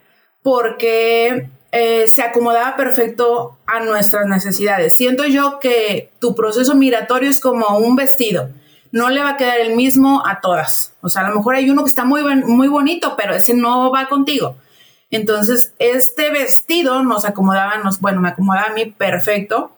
porque 0.44 1.50
eh, 1.72 2.08
se 2.08 2.22
acomodaba 2.22 2.76
perfecto 2.78 3.58
a 3.66 3.80
nuestras 3.80 4.28
necesidades. 4.28 4.94
Siento 4.94 5.26
yo 5.26 5.60
que 5.60 6.12
tu 6.20 6.36
proceso 6.36 6.76
migratorio 6.76 7.30
es 7.30 7.40
como 7.40 7.80
un 7.80 7.96
vestido 7.96 8.50
no 8.96 9.10
le 9.10 9.22
va 9.22 9.32
a 9.32 9.38
quedar 9.38 9.60
el 9.60 9.76
mismo 9.76 10.26
a 10.26 10.40
todas. 10.40 10.94
O 11.02 11.10
sea, 11.10 11.24
a 11.24 11.30
lo 11.30 11.36
mejor 11.36 11.56
hay 11.56 11.70
uno 11.70 11.84
que 11.84 11.90
está 11.90 12.06
muy, 12.06 12.24
muy 12.46 12.70
bonito, 12.70 13.16
pero 13.18 13.36
ese 13.36 13.54
no 13.54 13.92
va 13.92 14.08
contigo. 14.08 14.56
Entonces, 15.12 15.74
este 15.80 16.32
vestido 16.32 17.04
nos 17.04 17.26
acomodaba, 17.26 17.78
nos, 17.80 18.00
bueno, 18.00 18.22
me 18.22 18.30
acomodaba 18.30 18.68
a 18.68 18.74
mí 18.74 18.86
perfecto, 18.86 19.76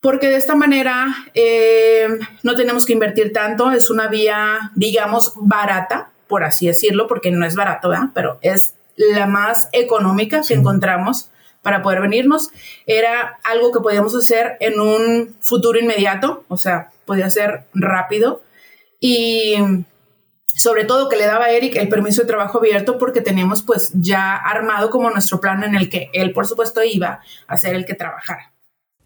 porque 0.00 0.28
de 0.28 0.36
esta 0.36 0.54
manera 0.54 1.14
eh, 1.34 2.08
no 2.42 2.56
tenemos 2.56 2.86
que 2.86 2.94
invertir 2.94 3.34
tanto, 3.34 3.70
es 3.70 3.90
una 3.90 4.08
vía, 4.08 4.72
digamos, 4.76 5.34
barata, 5.36 6.08
por 6.26 6.42
así 6.42 6.66
decirlo, 6.66 7.08
porque 7.08 7.30
no 7.32 7.44
es 7.44 7.54
barato, 7.54 7.90
¿verdad? 7.90 8.08
Pero 8.14 8.38
es 8.40 8.76
la 8.96 9.26
más 9.26 9.68
económica 9.72 10.40
que 10.40 10.54
encontramos 10.54 11.28
para 11.62 11.82
poder 11.82 12.00
venirnos. 12.00 12.50
Era 12.86 13.38
algo 13.44 13.72
que 13.72 13.80
podíamos 13.80 14.14
hacer 14.14 14.56
en 14.60 14.80
un 14.80 15.36
futuro 15.40 15.78
inmediato, 15.78 16.44
o 16.48 16.56
sea, 16.56 16.90
podía 17.06 17.30
ser 17.30 17.64
rápido. 17.72 18.42
Y 19.00 19.54
sobre 20.54 20.84
todo 20.84 21.08
que 21.08 21.16
le 21.16 21.26
daba 21.26 21.46
a 21.46 21.50
Eric 21.50 21.76
el 21.76 21.88
permiso 21.88 22.22
de 22.22 22.28
trabajo 22.28 22.58
abierto 22.58 22.98
porque 22.98 23.20
teníamos 23.20 23.62
pues 23.62 23.90
ya 23.94 24.36
armado 24.36 24.90
como 24.90 25.10
nuestro 25.10 25.40
plan 25.40 25.64
en 25.64 25.74
el 25.74 25.88
que 25.88 26.10
él 26.12 26.32
por 26.32 26.46
supuesto 26.46 26.84
iba 26.84 27.20
a 27.46 27.56
ser 27.56 27.74
el 27.74 27.86
que 27.86 27.94
trabajara. 27.94 28.52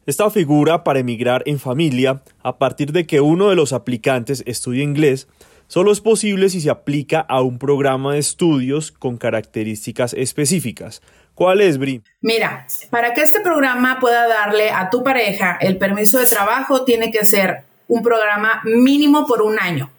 Esta 0.07 0.31
figura 0.31 0.85
para 0.85 1.01
emigrar 1.01 1.43
en 1.47 1.59
familia, 1.59 2.23
a 2.43 2.59
partir 2.59 2.93
de 2.93 3.07
que 3.07 3.21
uno 3.21 3.49
de 3.49 3.57
los 3.57 3.73
aplicantes 3.73 4.45
estudie 4.47 4.85
inglés, 4.85 5.27
solo 5.67 5.91
es 5.91 6.01
posible 6.01 6.49
si 6.49 6.61
se 6.61 6.71
aplica 6.71 7.21
a 7.21 7.43
un 7.43 7.59
programa 7.59 8.13
de 8.13 8.21
estudios 8.21 8.93
con 8.93 9.17
características 9.17 10.15
específicas. 10.15 11.03
¿Cuál 11.37 11.61
es, 11.61 11.77
Bri? 11.77 12.03
Mira, 12.23 12.67
para 12.89 13.13
que 13.13 13.21
este 13.21 13.41
programa 13.41 13.99
pueda 14.01 14.27
darle 14.27 14.71
a 14.71 14.89
tu 14.89 15.05
pareja 15.05 15.59
el 15.61 15.77
permiso 15.77 16.19
de 16.19 16.25
trabajo, 16.25 16.85
tiene 16.85 17.13
que 17.13 17.27
ser 17.27 17.65
un 17.89 18.03
programa 18.03 18.63
mínimo 18.65 19.27
por 19.27 19.43
un 19.43 19.59
año. 19.59 19.91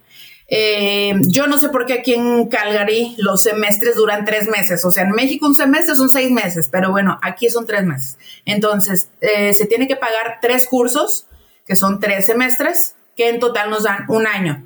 Eh, 0.47 1.13
yo 1.27 1.45
no 1.45 1.59
sé 1.59 1.69
por 1.69 1.85
qué 1.85 1.93
aquí 1.93 2.15
en 2.15 2.47
Calgary 2.47 3.13
los 3.19 3.43
semestres 3.43 3.97
duran 3.97 4.25
tres 4.25 4.47
meses. 4.47 4.83
O 4.83 4.89
sea, 4.89 5.03
en 5.03 5.11
México 5.11 5.45
un 5.45 5.53
semestre 5.53 5.95
son 5.95 6.09
seis 6.09 6.31
meses, 6.31 6.69
pero 6.71 6.89
bueno, 6.89 7.19
aquí 7.21 7.51
son 7.51 7.67
tres 7.67 7.83
meses. 7.83 8.17
Entonces, 8.45 9.11
eh, 9.21 9.53
se 9.53 9.67
tiene 9.67 9.87
que 9.87 9.95
pagar 9.95 10.39
tres 10.41 10.65
cursos, 10.65 11.27
que 11.67 11.75
son 11.75 11.99
tres 11.99 12.25
semestres, 12.25 12.95
que 13.15 13.29
en 13.29 13.39
total 13.39 13.69
nos 13.69 13.83
dan 13.83 14.05
un 14.07 14.25
año. 14.25 14.63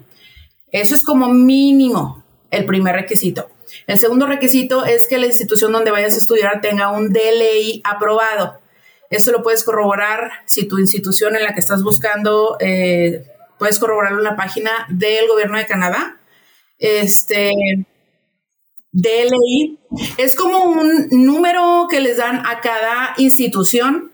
Eso 0.72 0.96
es 0.96 1.04
como 1.04 1.28
mínimo 1.28 2.24
el 2.50 2.64
primer 2.64 2.96
requisito. 2.96 3.50
El 3.88 3.98
segundo 3.98 4.28
requisito 4.28 4.86
es 4.86 5.08
que 5.08 5.18
la 5.18 5.28
institución 5.28 5.72
donde 5.72 5.92
vayas 5.92 6.16
a 6.16 6.18
estudiar 6.18 6.62
tenga 6.62 6.92
un 6.92 7.12
DLI 7.12 7.82
aprobado. 7.84 8.60
Esto 9.10 9.32
lo 9.32 9.44
puedes 9.44 9.64
corroborar 9.64 10.32
si 10.46 10.68
tu 10.68 10.80
institución 10.80 11.36
en 11.36 11.44
la 11.44 11.54
que 11.54 11.60
estás 11.60 11.84
buscando 11.84 12.58
eh, 12.60 13.26
puedes 13.60 13.78
corroborarlo 13.78 14.20
en 14.20 14.24
la 14.24 14.36
página 14.36 14.72
del 14.90 15.28
gobierno 15.28 15.58
de 15.58 15.66
Canadá. 15.66 16.18
Este 16.80 17.52
DLI 18.92 19.80
es 20.18 20.36
como 20.36 20.64
un 20.66 21.08
número 21.12 21.88
que 21.90 22.00
les 22.00 22.18
dan 22.18 22.46
a 22.46 22.60
cada 22.62 23.14
institución 23.18 24.11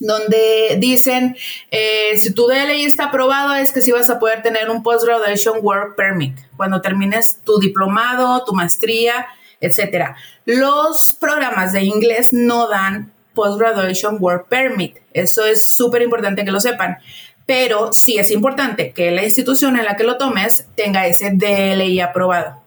donde 0.00 0.76
dicen 0.78 1.36
eh, 1.70 2.16
si 2.16 2.32
tu 2.32 2.46
DLI 2.46 2.84
está 2.84 3.06
aprobado 3.06 3.54
es 3.54 3.72
que 3.72 3.80
sí 3.80 3.92
vas 3.92 4.10
a 4.10 4.18
poder 4.18 4.42
tener 4.42 4.70
un 4.70 4.82
Post-Graduation 4.82 5.58
Work 5.62 5.96
Permit 5.96 6.36
cuando 6.56 6.80
termines 6.80 7.40
tu 7.44 7.58
diplomado, 7.58 8.44
tu 8.44 8.52
maestría, 8.52 9.26
etcétera. 9.60 10.16
Los 10.44 11.16
programas 11.18 11.72
de 11.72 11.82
inglés 11.82 12.32
no 12.32 12.68
dan 12.68 13.12
Post-Graduation 13.34 14.18
Work 14.20 14.48
Permit. 14.48 14.98
Eso 15.12 15.44
es 15.44 15.62
súper 15.62 16.02
importante 16.02 16.44
que 16.44 16.50
lo 16.50 16.60
sepan 16.60 16.98
pero 17.46 17.92
sí 17.92 18.18
es 18.18 18.30
importante 18.30 18.92
que 18.92 19.10
la 19.10 19.24
institución 19.24 19.78
en 19.78 19.84
la 19.84 19.96
que 19.96 20.04
lo 20.04 20.16
tomes 20.16 20.66
tenga 20.76 21.06
ese 21.06 21.30
DLI 21.30 22.00
aprobado. 22.00 22.62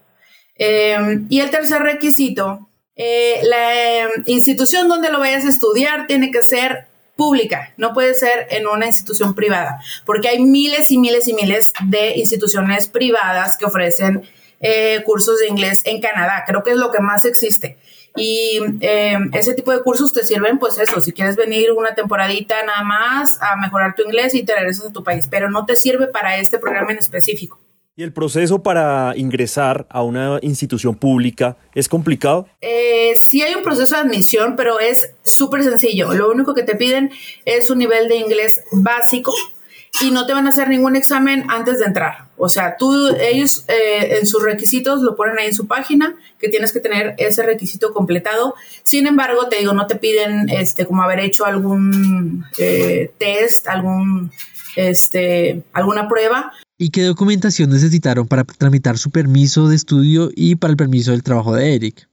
Em, 0.55 1.27
y 1.29 1.39
el 1.39 1.49
tercer 1.49 1.81
requisito, 1.81 2.69
eh, 2.95 3.39
la 3.43 4.01
em, 4.01 4.09
institución 4.25 4.87
donde 4.87 5.09
lo 5.09 5.19
vayas 5.19 5.45
a 5.45 5.49
estudiar 5.49 6.07
tiene 6.07 6.31
que 6.31 6.43
ser 6.43 6.86
pública, 7.17 7.73
no 7.75 7.93
puede 7.93 8.13
ser 8.13 8.47
en 8.51 8.67
una 8.67 8.85
institución 8.85 9.35
privada, 9.35 9.81
porque 10.05 10.29
hay 10.29 10.39
miles 10.39 10.91
y 10.91 10.97
miles 10.97 11.27
y 11.27 11.33
miles 11.33 11.73
de 11.85 12.17
instituciones 12.17 12.87
privadas 12.87 13.57
que 13.57 13.65
ofrecen 13.65 14.23
eh, 14.61 15.01
cursos 15.05 15.39
de 15.39 15.47
inglés 15.47 15.81
en 15.85 15.99
Canadá, 15.99 16.43
creo 16.47 16.63
que 16.63 16.71
es 16.71 16.77
lo 16.77 16.91
que 16.91 16.99
más 16.99 17.25
existe. 17.25 17.77
Y 18.15 18.59
em, 18.81 19.29
ese 19.33 19.53
tipo 19.53 19.71
de 19.71 19.83
cursos 19.83 20.11
te 20.11 20.23
sirven, 20.23 20.57
pues 20.57 20.79
eso, 20.79 21.01
si 21.01 21.11
quieres 21.11 21.35
venir 21.35 21.71
una 21.71 21.93
temporadita 21.93 22.63
nada 22.63 22.83
más 22.83 23.39
a 23.41 23.55
mejorar 23.57 23.93
tu 23.93 24.03
inglés 24.03 24.33
y 24.33 24.43
te 24.43 24.55
regresas 24.55 24.87
a 24.87 24.93
tu 24.93 25.03
país, 25.03 25.27
pero 25.29 25.51
no 25.51 25.67
te 25.67 25.75
sirve 25.75 26.07
para 26.07 26.37
este 26.37 26.57
programa 26.57 26.91
en 26.93 26.97
específico. 26.97 27.59
¿Y 27.99 28.03
el 28.03 28.13
proceso 28.13 28.61
para 28.61 29.13
ingresar 29.15 29.87
a 29.89 30.03
una 30.03 30.37
institución 30.43 30.93
pública 30.93 31.57
es 31.73 31.89
complicado? 31.89 32.47
Eh, 32.61 33.13
sí 33.15 33.41
hay 33.41 33.55
un 33.55 33.63
proceso 33.63 33.95
de 33.95 34.01
admisión, 34.01 34.55
pero 34.55 34.79
es 34.79 35.15
súper 35.23 35.63
sencillo. 35.63 36.13
Lo 36.13 36.29
único 36.29 36.53
que 36.53 36.61
te 36.61 36.75
piden 36.75 37.09
es 37.45 37.71
un 37.71 37.79
nivel 37.79 38.07
de 38.07 38.17
inglés 38.17 38.61
básico 38.71 39.33
y 40.03 40.11
no 40.11 40.27
te 40.27 40.33
van 40.33 40.45
a 40.45 40.49
hacer 40.49 40.69
ningún 40.69 40.95
examen 40.95 41.45
antes 41.49 41.79
de 41.79 41.85
entrar. 41.85 42.27
O 42.37 42.49
sea, 42.49 42.77
tú, 42.77 43.15
ellos 43.19 43.65
eh, 43.67 44.19
en 44.19 44.27
sus 44.27 44.43
requisitos 44.43 45.01
lo 45.01 45.15
ponen 45.15 45.39
ahí 45.39 45.47
en 45.47 45.55
su 45.55 45.65
página, 45.65 46.15
que 46.37 46.49
tienes 46.49 46.73
que 46.73 46.79
tener 46.79 47.15
ese 47.17 47.41
requisito 47.41 47.93
completado. 47.93 48.53
Sin 48.83 49.07
embargo, 49.07 49.49
te 49.49 49.55
digo, 49.55 49.73
no 49.73 49.87
te 49.87 49.95
piden 49.95 50.49
este, 50.49 50.85
como 50.85 51.01
haber 51.01 51.19
hecho 51.21 51.47
algún 51.47 52.45
eh, 52.59 53.09
test, 53.17 53.67
algún, 53.67 54.31
este, 54.75 55.63
alguna 55.73 56.07
prueba. 56.07 56.53
¿Y 56.79 56.91
qué 56.91 57.03
documentación 57.03 57.71
necesitaron 57.71 58.27
para 58.27 58.43
tramitar 58.43 58.99
su 58.99 59.09
permiso 59.09 59.67
de 59.67 59.75
estudio 59.75 60.29
y 60.35 60.57
para 60.57 60.71
el 60.71 60.77
permiso 60.77 61.09
del 61.09 61.23
trabajo 61.23 61.55
de 61.55 61.73
Eric? 61.73 62.07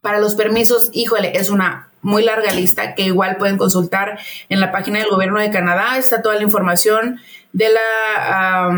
Para 0.00 0.18
los 0.18 0.34
permisos, 0.34 0.90
híjole, 0.92 1.38
es 1.38 1.50
una 1.50 1.92
muy 2.00 2.24
larga 2.24 2.52
lista 2.52 2.96
que 2.96 3.04
igual 3.04 3.36
pueden 3.36 3.58
consultar 3.58 4.18
en 4.48 4.58
la 4.58 4.72
página 4.72 4.98
del 4.98 5.08
gobierno 5.08 5.38
de 5.38 5.50
Canadá. 5.50 5.98
Está 5.98 6.20
toda 6.20 6.34
la 6.34 6.42
información 6.42 7.20
de 7.52 7.68
la, 7.68 8.70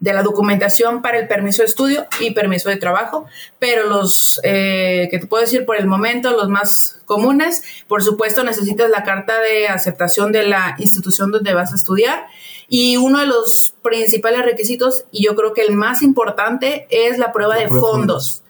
de 0.00 0.12
la 0.12 0.22
documentación 0.24 1.02
para 1.02 1.18
el 1.20 1.28
permiso 1.28 1.62
de 1.62 1.68
estudio 1.68 2.06
y 2.20 2.32
permiso 2.32 2.68
de 2.68 2.76
trabajo, 2.76 3.26
pero 3.60 3.88
los 3.88 4.40
eh, 4.42 5.06
que 5.12 5.20
te 5.20 5.28
puedo 5.28 5.42
decir 5.42 5.64
por 5.66 5.76
el 5.76 5.86
momento, 5.86 6.32
los 6.32 6.48
más 6.48 7.00
comunes, 7.04 7.62
por 7.86 8.02
supuesto 8.02 8.42
necesitas 8.42 8.90
la 8.90 9.04
carta 9.04 9.40
de 9.40 9.68
aceptación 9.68 10.32
de 10.32 10.48
la 10.48 10.74
institución 10.78 11.30
donde 11.30 11.54
vas 11.54 11.72
a 11.72 11.76
estudiar 11.76 12.26
y 12.68 12.96
uno 12.96 13.20
de 13.20 13.26
los 13.26 13.74
principales 13.82 14.42
requisitos, 14.42 15.04
y 15.10 15.24
yo 15.24 15.36
creo 15.36 15.52
que 15.52 15.62
el 15.62 15.74
más 15.74 16.02
importante, 16.02 16.86
es 16.90 17.18
la 17.18 17.32
prueba 17.32 17.56
de 17.56 17.68
fondos. 17.68 18.42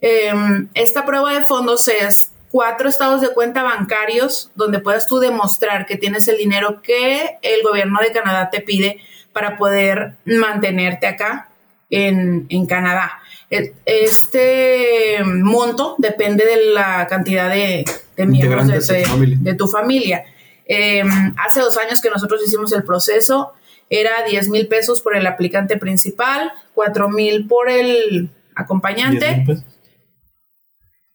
Em, 0.00 0.68
esta 0.74 1.06
prueba 1.06 1.32
de 1.32 1.44
fondos 1.44 1.88
es 1.88 2.30
cuatro 2.50 2.88
estados 2.88 3.20
de 3.20 3.30
cuenta 3.30 3.62
bancarios 3.62 4.50
donde 4.54 4.78
puedas 4.78 5.06
tú 5.06 5.18
demostrar 5.18 5.86
que 5.86 5.96
tienes 5.96 6.28
el 6.28 6.36
dinero 6.36 6.82
que 6.82 7.38
el 7.42 7.62
gobierno 7.62 8.00
de 8.00 8.12
Canadá 8.12 8.50
te 8.50 8.60
pide 8.60 9.00
para 9.32 9.56
poder 9.56 10.14
mantenerte 10.24 11.06
acá 11.06 11.48
en, 11.90 12.66
Canadá. 12.66 13.20
E, 13.50 13.74
este 13.86 15.22
monto 15.24 15.96
depende 15.98 16.44
de 16.44 16.72
la 16.72 17.06
cantidad 17.08 17.50
de, 17.50 17.84
miembros 18.18 18.68
de, 18.68 19.54
tu 19.54 19.68
familia. 19.68 20.24
Em, 20.66 21.34
hace 21.36 21.60
dos 21.60 21.76
años 21.76 22.00
que 22.00 22.10
nosotros 22.10 22.42
hicimos 22.44 22.72
el 22.72 22.84
proceso, 22.84 23.52
era 23.90 24.24
10 24.28 24.48
mil 24.48 24.66
pesos 24.68 25.00
por 25.00 25.16
el 25.16 25.26
aplicante 25.26 25.76
principal, 25.76 26.52
4 26.74 27.08
mil 27.08 27.46
por 27.46 27.68
el 27.68 28.30
acompañante. 28.54 29.44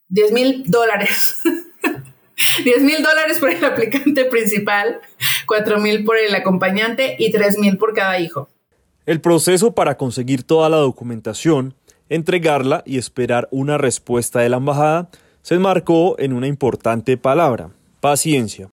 10 0.10 0.32
mil 0.32 0.64
dólares. 0.68 1.42
10 2.64 2.82
mil 2.84 3.04
dólares 3.04 3.40
por 3.40 3.50
el 3.50 3.64
aplicante 3.64 4.26
principal, 4.26 5.02
4 5.46 5.80
mil 5.80 6.06
por 6.06 6.18
el 6.18 6.34
acompañante 6.36 7.16
y 7.20 7.32
3 7.32 7.58
mil 7.58 7.78
por 7.78 7.94
cada 7.94 8.20
hijo. 8.20 8.50
El 9.06 9.22
proceso 9.22 9.74
para 9.74 9.98
conseguir 9.98 10.44
toda 10.44 10.70
la 10.70 10.78
documentación, 10.78 11.74
entregarla 12.10 12.84
y 12.86 12.98
esperar 12.98 13.48
una 13.52 13.78
respuesta 13.78 14.40
de 14.40 14.50
la 14.50 14.58
embajada 14.58 15.10
se 15.42 15.56
enmarcó 15.56 16.16
en 16.20 16.34
una 16.34 16.48
importante 16.48 17.18
palabra, 17.18 17.72
paciencia. 18.02 18.70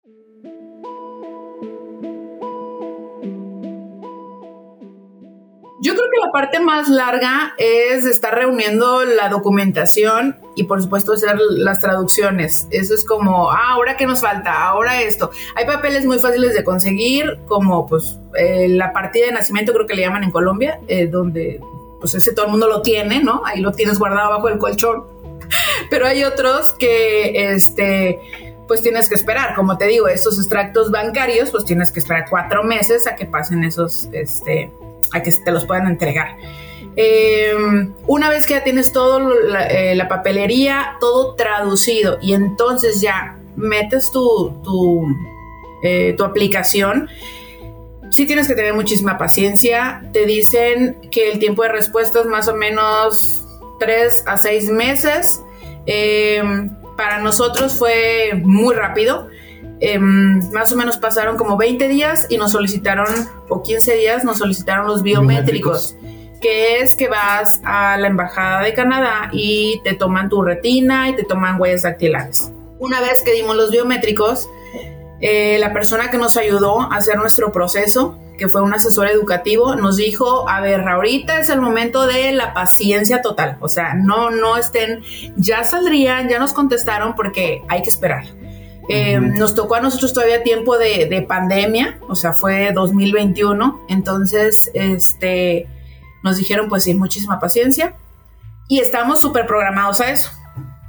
Yo 5.87 5.95
creo 5.95 6.07
que 6.11 6.19
la 6.19 6.33
parte 6.33 6.59
más 6.59 6.89
larga 6.89 7.55
es 7.59 8.07
estar 8.07 8.35
reuniendo 8.35 9.05
la 9.05 9.29
documentación 9.29 10.37
y 10.57 10.65
por 10.65 10.83
supuesto 10.83 11.13
hacer 11.13 11.39
las 11.39 11.81
traducciones. 11.81 12.67
Eso 12.73 12.93
es 12.93 13.05
como, 13.05 13.53
ah, 13.53 13.75
ahora 13.75 13.97
qué 13.97 14.05
nos 14.05 14.21
falta, 14.21 14.65
ahora 14.65 15.01
esto. 15.03 15.31
Hay 15.55 15.65
papeles 15.65 16.05
muy 16.05 16.19
fáciles 16.19 16.55
de 16.55 16.65
conseguir, 16.65 17.39
como 17.47 17.87
pues 17.87 18.19
eh, 18.37 18.67
la 18.69 18.93
partida 18.93 19.27
de 19.27 19.33
nacimiento 19.33 19.73
creo 19.73 19.87
que 19.87 19.95
le 19.95 20.03
llaman 20.03 20.25
en 20.25 20.33
Colombia, 20.33 20.81
eh, 20.89 21.07
donde 21.07 21.61
pues 22.01 22.17
ese 22.17 22.33
todo 22.33 22.47
el 22.47 22.51
mundo 22.51 22.67
lo 22.67 22.83
tiene, 22.83 23.23
¿no? 23.23 23.43
Ahí 23.45 23.61
lo 23.61 23.71
tienes 23.71 24.01
guardado 24.01 24.31
bajo 24.31 24.49
el 24.49 24.59
colchón. 24.59 25.05
Pero 25.89 26.09
hay 26.09 26.25
otros 26.25 26.73
que, 26.81 27.53
este, 27.53 28.19
pues 28.67 28.83
tienes 28.83 29.09
que 29.09 29.15
esperar, 29.15 29.55
como 29.55 29.79
te 29.79 29.87
digo, 29.87 30.09
estos 30.09 30.37
extractos 30.37 30.91
bancarios, 30.91 31.51
pues 31.51 31.65
tienes 31.65 31.93
que 31.93 32.01
esperar 32.01 32.27
cuatro 32.29 32.65
meses 32.65 33.07
a 33.07 33.15
que 33.15 33.25
pasen 33.27 33.63
esos, 33.63 34.09
este, 34.11 34.73
a 35.13 35.23
que 35.23 35.33
te 35.33 35.51
los 35.53 35.65
puedan 35.65 35.87
entregar. 35.87 36.37
Em, 36.97 37.93
una 38.07 38.31
vez 38.31 38.47
que 38.47 38.55
ya 38.55 38.65
tienes 38.65 38.93
todo 38.93 39.19
la, 39.19 39.69
la, 39.95 40.09
papelería, 40.09 40.97
todo 40.99 41.35
traducido 41.35 42.19
y 42.23 42.33
entonces 42.33 43.01
ya 43.03 43.39
metes 43.55 44.11
tu, 44.11 44.61
tu, 44.65 45.07
tu 46.17 46.25
aplicación, 46.25 47.09
sí 48.11 48.27
tienes 48.27 48.49
que 48.49 48.55
tener 48.55 48.75
muchísima 48.75 49.19
paciencia. 49.19 50.03
Te 50.13 50.27
dicen 50.27 50.97
que 51.11 51.31
el 51.31 51.39
tiempo 51.39 51.63
de 51.63 51.69
respuesta 51.71 52.21
es 52.21 52.27
más 52.27 52.49
o 52.49 52.55
menos 52.55 53.45
3 53.79 54.25
a 54.27 54.37
6 54.37 54.71
meses. 54.71 55.43
Em, 55.87 56.71
para 56.97 57.19
nosotros 57.19 57.75
fue 57.75 58.33
muy 58.43 58.75
rápido. 58.75 59.29
Em, 59.81 60.41
más 60.53 60.73
o 60.73 60.77
menos 60.77 60.97
pasaron 60.97 61.37
como 61.37 61.57
20 61.57 61.89
días 61.89 62.27
y 62.31 62.39
nos 62.39 62.53
solicitaron, 62.53 63.07
o 63.49 63.63
15 63.63 63.95
días, 63.95 64.25
nos 64.25 64.39
solicitaron 64.39 64.87
los 64.87 65.03
biométricos, 65.03 65.97
que 66.41 66.81
es 66.81 66.97
que 66.97 67.09
vas 67.09 67.61
a 67.65 67.99
la 67.99 68.07
Embajada 68.07 68.63
de 68.63 68.73
Canadá 68.73 69.29
y 69.33 69.81
te 69.85 69.95
toman 69.95 70.29
tu 70.29 70.43
retina 70.43 71.11
y 71.11 71.17
te 71.17 71.25
toman 71.25 71.61
huellas 71.61 71.83
dactilares. 71.83 72.53
Una 72.79 73.01
vez 73.01 73.23
que 73.23 73.33
dimos 73.33 73.57
los 73.57 73.71
biométricos, 73.71 74.49
eh, 75.21 75.59
la 75.59 75.73
persona 75.73 76.11
que 76.11 76.19
nos 76.19 76.37
ayudó 76.37 76.81
a 76.81 76.97
hacer 76.97 77.17
nuestro 77.17 77.53
proceso, 77.53 78.19
que 78.39 78.49
fue 78.49 78.63
un 78.63 78.73
asesor 78.73 79.09
educativo, 79.09 79.77
nos 79.77 79.97
dijo, 79.97 80.49
a 80.49 80.61
ver, 80.61 80.87
ahorita 80.87 81.39
es 81.39 81.49
el 81.49 81.61
momento 81.61 82.07
de 82.07 82.33
la 82.33 82.53
paciencia 82.53 83.23
total, 83.23 83.57
o 83.61 83.69
sea, 83.69 83.95
no, 83.95 84.31
no 84.31 84.57
estén, 84.59 85.03
ya 85.37 85.65
saldrían, 85.65 86.29
ya 86.29 86.39
nos 86.39 86.53
contestaron 86.53 87.15
porque 87.15 87.63
hay 87.69 87.83
que 87.83 87.89
esperar. 87.89 88.27
Eh, 88.89 89.19
nos 89.19 89.55
tocó 89.55 89.75
a 89.75 89.81
nosotros 89.81 90.13
todavía 90.13 90.43
tiempo 90.43 90.79
de, 90.79 91.07
de, 91.07 91.23
pandemia, 91.23 91.99
o 92.09 92.15
sea, 92.15 92.33
fue 92.33 92.73
2021, 92.73 93.87
entonces, 93.89 94.71
este, 94.75 95.67
nos 96.23 96.37
dijeron, 96.37 96.69
pues 96.69 96.85
sí, 96.85 96.95
muchísima 96.95 97.41
paciencia 97.41 97.95
y 98.69 98.81
estamos 98.81 99.21
súper 99.21 99.47
programados 99.47 100.01
a 100.01 100.11
eso. 100.11 100.31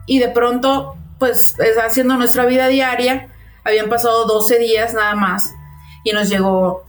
Y 0.06 0.20
de 0.20 0.30
pronto, 0.30 0.96
pues, 1.20 1.56
haciendo 1.84 2.16
nuestra 2.18 2.46
vida 2.46 2.68
diaria, 2.68 3.30
habían 3.64 3.90
pasado 3.90 4.26
12 4.26 4.60
días 4.60 4.94
nada 4.94 5.16
más 5.16 5.54
y 6.04 6.14
nos 6.14 6.30
llegó 6.30 6.86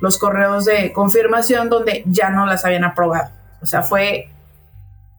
los 0.00 0.18
correos 0.18 0.64
de 0.64 0.92
confirmación 0.92 1.68
donde 1.68 2.02
ya 2.06 2.30
no 2.30 2.46
las 2.46 2.64
habían 2.64 2.84
aprobado. 2.84 3.30
O 3.60 3.66
sea, 3.66 3.82
fue 3.82 4.30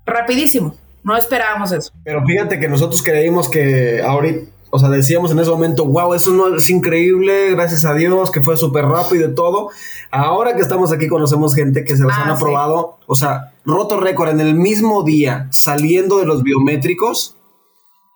rapidísimo. 0.05 0.75
No 1.03 1.15
esperábamos 1.15 1.71
eso. 1.71 1.91
Pero 2.03 2.25
fíjate 2.25 2.59
que 2.59 2.67
nosotros 2.67 3.03
creímos 3.03 3.49
que 3.49 4.01
ahorita, 4.01 4.49
o 4.69 4.79
sea, 4.79 4.89
decíamos 4.89 5.31
en 5.31 5.39
ese 5.39 5.49
momento, 5.49 5.85
wow, 5.85 6.13
eso 6.13 6.31
no 6.31 6.55
es 6.55 6.69
increíble, 6.69 7.51
gracias 7.51 7.85
a 7.85 7.93
Dios, 7.93 8.31
que 8.31 8.41
fue 8.41 8.57
súper 8.57 8.85
rápido 8.85 9.29
y 9.29 9.35
todo. 9.35 9.69
Ahora 10.11 10.55
que 10.55 10.61
estamos 10.61 10.91
aquí 10.91 11.07
conocemos 11.07 11.55
gente 11.55 11.83
que 11.83 11.95
se 11.95 12.03
las 12.03 12.17
ah, 12.17 12.23
han 12.23 12.29
aprobado, 12.31 12.97
o 13.07 13.15
sea, 13.15 13.53
roto 13.65 13.99
récord 13.99 14.29
en 14.29 14.41
el 14.41 14.55
mismo 14.55 15.03
día, 15.03 15.47
saliendo 15.51 16.17
de 16.19 16.25
los 16.25 16.43
biométricos, 16.43 17.35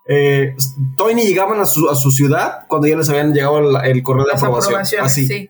eh, 0.08 0.55
todavía 0.98 1.17
ni 1.17 1.27
llegaban 1.27 1.60
a 1.60 1.65
su, 1.65 1.89
a 1.89 1.96
su, 1.96 2.12
ciudad 2.12 2.65
cuando 2.67 2.88
ya 2.88 2.98
les 2.98 3.10
habían 3.10 3.34
llegado 3.34 3.60
el, 3.81 4.03
correo 4.03 4.25
de 4.25 4.34
aprobación. 4.34 4.81
Así. 4.81 5.27
Sí. 5.27 5.50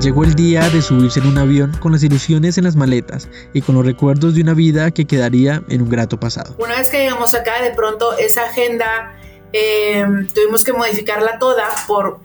Llegó 0.00 0.24
el 0.24 0.34
día 0.34 0.68
de 0.70 0.80
subirse 0.80 1.20
en 1.20 1.26
un 1.26 1.36
avión 1.36 1.76
con 1.78 1.92
las 1.92 2.02
ilusiones 2.02 2.56
en 2.56 2.64
las 2.64 2.74
maletas 2.74 3.28
y 3.52 3.60
con 3.60 3.74
los 3.74 3.84
recuerdos 3.84 4.34
de 4.34 4.40
una 4.40 4.54
vida 4.54 4.90
que 4.90 5.06
quedaría 5.06 5.62
en 5.68 5.82
un 5.82 5.90
grato 5.90 6.18
pasado. 6.18 6.54
Una 6.58 6.76
vez 6.76 6.88
que 6.88 6.98
llegamos 6.98 7.34
acá, 7.34 7.62
de 7.62 7.70
pronto 7.72 8.16
esa 8.16 8.44
agenda 8.44 9.14
eh, 9.52 10.04
tuvimos 10.34 10.64
que 10.64 10.72
modificarla 10.72 11.38
toda 11.38 11.68
por 11.86 12.18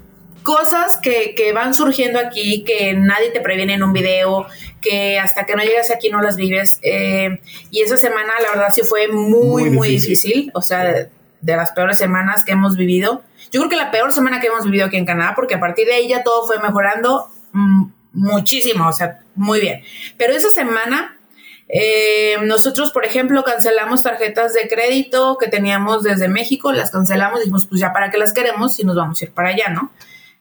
cosas 0.44 1.00
que, 1.02 1.36
que, 1.36 1.52
van 1.52 1.74
surgiendo 1.74 2.20
aquí, 2.20 2.64
que 2.64 2.94
nadie 2.94 3.32
te 3.32 3.42
previene 3.42 3.74
en 3.74 3.84
un 3.84 3.92
video, 3.92 4.46
que 4.82 5.20
hasta 5.20 5.46
que 5.46 5.56
no 5.56 5.64
llegas 5.64 5.92
aquí 5.92 6.10
no 6.10 6.22
las 6.22 6.38
vives. 6.38 6.80
Eh, 6.82 7.40
y 7.72 7.82
esa 7.82 7.98
semana, 7.98 8.34
la 8.42 8.52
verdad, 8.52 8.70
sí 8.74 8.84
fue 8.84 9.08
muy, 9.08 9.70
muy, 9.70 9.90
difícil. 9.90 10.52
O 10.54 10.62
sea, 10.62 10.84
de, 10.84 11.10
las 11.42 11.72
peores 11.72 11.98
semanas 11.98 12.46
que 12.46 12.54
hemos 12.54 12.78
vivido. 12.78 13.24
Yo 13.52 13.60
creo 13.62 13.70
que 13.70 13.76
la 13.76 13.92
peor 13.92 14.12
semana 14.12 14.40
que 14.40 14.48
hemos 14.48 14.66
vivido 14.66 14.86
aquí 14.86 14.98
en 14.98 15.06
Canadá, 15.06 15.34
porque 15.36 15.56
a 15.56 15.60
partir 15.60 15.88
de 15.88 15.94
ahí 15.94 16.08
ya 16.08 16.24
todo 16.24 16.46
fue 16.48 16.60
mejorando 16.60 17.28
muchísimo, 18.14 18.88
o 18.88 18.94
sea, 18.94 19.20
muy 19.36 19.60
bien. 19.60 19.82
Pero 20.18 20.34
esa 20.34 20.50
semana 20.50 21.16
eh, 21.68 22.36
nosotros, 22.44 22.92
por 22.92 23.06
ejemplo, 23.06 23.44
cancelamos 23.44 24.04
tarjetas 24.04 24.54
de 24.54 24.68
crédito 24.68 25.38
que 25.40 25.48
teníamos 25.48 26.04
desde 26.04 26.28
México, 26.28 26.72
las 26.72 26.92
cancelamos, 26.92 27.40
dijimos, 27.40 27.66
pues 27.68 27.82
ya 27.82 27.92
para 27.92 28.12
qué 28.12 28.18
las 28.18 28.34
queremos 28.34 28.76
si 28.76 28.84
nos 28.84 28.96
vamos 28.96 29.22
a 29.22 29.26
ir 29.26 29.32
para 29.32 29.50
allá, 29.50 29.70
¿no? 29.70 29.92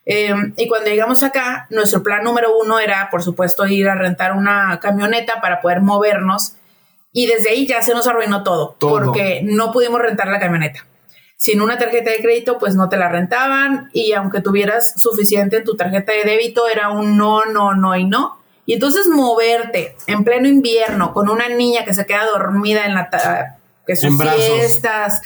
Eh, 0.06 0.34
y 0.56 0.68
cuando 0.68 0.90
llegamos 0.90 1.22
acá, 1.22 1.66
nuestro 1.70 2.02
plan 2.02 2.22
número 2.24 2.58
uno 2.58 2.78
era, 2.78 3.08
por 3.10 3.22
supuesto, 3.22 3.66
ir 3.66 3.88
a 3.88 3.94
rentar 3.94 4.32
una 4.32 4.78
camioneta 4.80 5.40
para 5.40 5.62
poder 5.62 5.80
movernos. 5.80 6.56
Y 7.16 7.26
desde 7.26 7.50
ahí 7.50 7.66
ya 7.66 7.80
se 7.80 7.94
nos 7.94 8.06
arruinó 8.06 8.42
todo, 8.42 8.76
todo, 8.78 8.90
porque 8.90 9.40
no 9.44 9.70
pudimos 9.72 10.00
rentar 10.00 10.26
la 10.28 10.40
camioneta. 10.40 10.84
Sin 11.36 11.60
una 11.60 11.78
tarjeta 11.78 12.10
de 12.10 12.20
crédito, 12.20 12.58
pues 12.58 12.74
no 12.74 12.88
te 12.88 12.96
la 12.96 13.08
rentaban 13.08 13.90
y 13.92 14.12
aunque 14.12 14.40
tuvieras 14.40 15.00
suficiente 15.00 15.58
en 15.58 15.64
tu 15.64 15.76
tarjeta 15.76 16.12
de 16.12 16.24
débito, 16.24 16.68
era 16.68 16.90
un 16.90 17.16
no, 17.16 17.44
no, 17.44 17.74
no 17.74 17.96
y 17.96 18.04
no. 18.04 18.38
Y 18.66 18.74
entonces 18.74 19.08
moverte 19.08 19.96
en 20.06 20.24
pleno 20.24 20.48
invierno 20.48 21.12
con 21.12 21.28
una 21.28 21.48
niña 21.48 21.84
que 21.84 21.92
se 21.92 22.06
queda 22.06 22.24
dormida 22.26 22.86
en 22.86 22.94
la 22.94 23.10
que 23.86 23.96
sus 23.96 24.18
fiestas. 24.18 25.20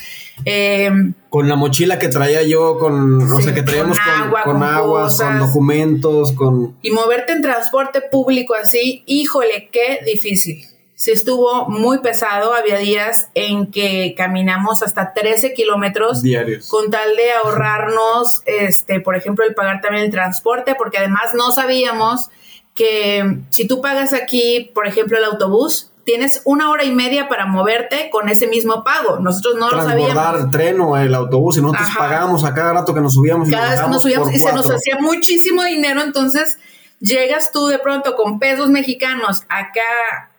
Em, 0.45 1.15
con 1.29 1.49
la 1.49 1.57
mochila 1.57 1.99
que 1.99 2.09
traía 2.09 2.43
yo, 2.43 2.79
con, 2.79 3.21
o 3.33 3.41
sea, 3.41 3.55
que 3.55 3.63
traíamos 3.63 3.99
con, 4.45 4.63
agua, 4.63 5.09
con, 5.17 5.39
documentos, 5.39 6.33
con... 6.33 6.77
Y 6.83 6.91
moverte 6.91 7.33
en 7.33 7.43
transporte 7.43 8.01
público 8.01 8.55
así, 8.55 9.03
híjole, 9.07 9.69
qué 9.73 10.01
difícil. 10.05 10.65
Sí 10.99 11.13
estuvo 11.13 11.69
muy 11.69 12.01
pesado, 12.01 12.55
había 12.55 12.77
días 12.77 13.29
en 13.35 13.71
que 13.71 14.17
caminamos 14.17 14.83
hasta 14.83 15.13
13 15.13 15.55
kilómetros 15.55 16.23
diarios 16.23 16.69
con 16.69 16.91
tal 16.91 17.15
de 17.15 17.35
ahorrarnos, 17.35 18.43
este, 18.47 18.99
por 18.99 19.15
ejemplo, 19.15 19.45
el 19.47 19.55
pagar 19.55 19.81
también 19.81 20.07
el 20.07 20.11
transporte, 20.11 20.75
porque 20.75 20.99
además 20.99 21.35
no 21.35 21.53
sabíamos 21.53 22.31
que 22.75 23.43
si 23.49 23.69
tú 23.69 23.81
pagas 23.81 24.13
aquí, 24.13 24.73
por 24.75 24.89
ejemplo, 24.89 25.17
el 25.17 25.23
autobús, 25.23 25.93
tienes 26.03 26.43
una 26.45 26.69
hora 26.69 26.83
y 26.83 26.91
media 26.91 27.29
para 27.29 27.47
moverte 27.47 28.11
con 28.11 28.29
ese 28.29 28.49
mismo 28.49 28.83
pago. 28.83 29.21
Nosotros 29.21 29.55
no 29.55 29.71
lo 29.71 29.81
sabíamos. 29.81 30.41
el 30.41 30.51
tren 30.51 30.81
o 30.81 30.97
el 30.97 31.15
autobús 31.15 31.59
y 31.59 31.63
nosotros 31.63 31.91
pagábamos 31.97 32.43
a 32.43 32.53
cada 32.53 32.73
rato 32.73 32.93
que 32.93 33.01
nos 33.01 33.15
subíamos. 33.15 33.49
Cada 33.49 33.71
vez 33.71 33.81
que 33.83 33.89
nos 33.89 34.03
subíamos 34.03 34.35
y 34.35 34.41
se 34.41 34.53
nos 34.53 34.69
hacía 34.69 34.99
muchísimo 34.99 35.63
dinero, 35.63 36.01
entonces 36.03 36.59
llegas 36.99 37.53
tú 37.53 37.69
de 37.69 37.79
pronto 37.79 38.17
con 38.17 38.41
pesos 38.41 38.69
mexicanos 38.71 39.43
acá 39.49 39.83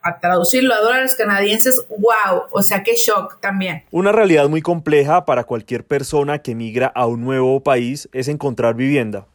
a 0.09 0.19
traducirlo 0.19 0.73
a 0.73 0.79
dólares 0.79 1.15
canadienses, 1.15 1.85
wow, 1.89 2.43
o 2.51 2.61
sea, 2.61 2.83
qué 2.83 2.95
shock 2.95 3.39
también. 3.39 3.83
Una 3.91 4.11
realidad 4.11 4.49
muy 4.49 4.61
compleja 4.61 5.25
para 5.25 5.43
cualquier 5.43 5.83
persona 5.83 6.39
que 6.39 6.55
migra 6.55 6.87
a 6.87 7.05
un 7.05 7.21
nuevo 7.21 7.61
país 7.61 8.09
es 8.13 8.27
encontrar 8.27 8.75
vivienda. 8.75 9.25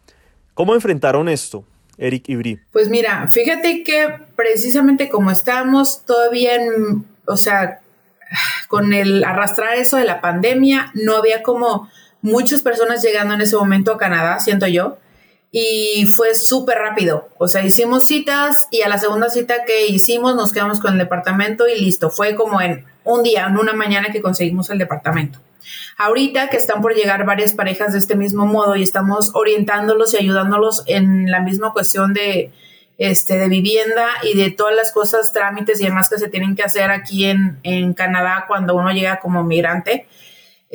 ¿Cómo 0.54 0.74
enfrentaron 0.74 1.28
esto? 1.28 1.64
Eric 1.98 2.28
Ibri? 2.28 2.60
Pues 2.72 2.88
mira, 2.88 3.28
fíjate 3.28 3.82
que 3.82 4.08
precisamente 4.36 5.08
como 5.08 5.30
estamos 5.30 6.04
todavía 6.04 6.56
en, 6.56 7.06
o 7.26 7.36
sea, 7.36 7.80
con 8.68 8.92
el 8.92 9.24
arrastrar 9.24 9.76
eso 9.76 9.96
de 9.96 10.04
la 10.04 10.20
pandemia, 10.20 10.90
no 10.94 11.16
había 11.16 11.42
como 11.42 11.88
muchas 12.22 12.62
personas 12.62 13.02
llegando 13.02 13.34
en 13.34 13.42
ese 13.42 13.56
momento 13.56 13.92
a 13.92 13.98
Canadá, 13.98 14.40
siento 14.40 14.66
yo, 14.66 14.98
y 15.56 16.06
fue 16.06 16.34
súper 16.34 16.78
rápido. 16.78 17.28
O 17.38 17.46
sea, 17.46 17.64
hicimos 17.64 18.02
citas 18.02 18.66
y 18.72 18.82
a 18.82 18.88
la 18.88 18.98
segunda 18.98 19.30
cita 19.30 19.64
que 19.64 19.86
hicimos 19.86 20.34
nos 20.34 20.52
quedamos 20.52 20.80
con 20.80 20.94
el 20.94 20.98
departamento 20.98 21.68
y 21.68 21.80
listo. 21.80 22.10
Fue 22.10 22.34
como 22.34 22.60
en 22.60 22.84
un 23.04 23.22
día, 23.22 23.46
en 23.46 23.56
una 23.56 23.72
mañana 23.72 24.08
que 24.10 24.20
conseguimos 24.20 24.68
el 24.70 24.78
departamento. 24.78 25.38
Ahorita 25.96 26.48
que 26.50 26.56
están 26.56 26.82
por 26.82 26.96
llegar 26.96 27.24
varias 27.24 27.52
parejas 27.52 27.92
de 27.92 28.00
este 28.00 28.16
mismo 28.16 28.46
modo 28.46 28.74
y 28.74 28.82
estamos 28.82 29.30
orientándolos 29.34 30.12
y 30.14 30.16
ayudándolos 30.16 30.82
en 30.86 31.30
la 31.30 31.38
misma 31.38 31.72
cuestión 31.72 32.14
de, 32.14 32.50
este, 32.98 33.38
de 33.38 33.48
vivienda 33.48 34.08
y 34.24 34.36
de 34.36 34.50
todas 34.50 34.74
las 34.74 34.90
cosas, 34.90 35.32
trámites 35.32 35.80
y 35.80 35.84
demás 35.84 36.10
que 36.10 36.18
se 36.18 36.28
tienen 36.28 36.56
que 36.56 36.64
hacer 36.64 36.90
aquí 36.90 37.26
en, 37.26 37.60
en 37.62 37.94
Canadá 37.94 38.46
cuando 38.48 38.74
uno 38.74 38.90
llega 38.90 39.20
como 39.20 39.44
migrante. 39.44 40.08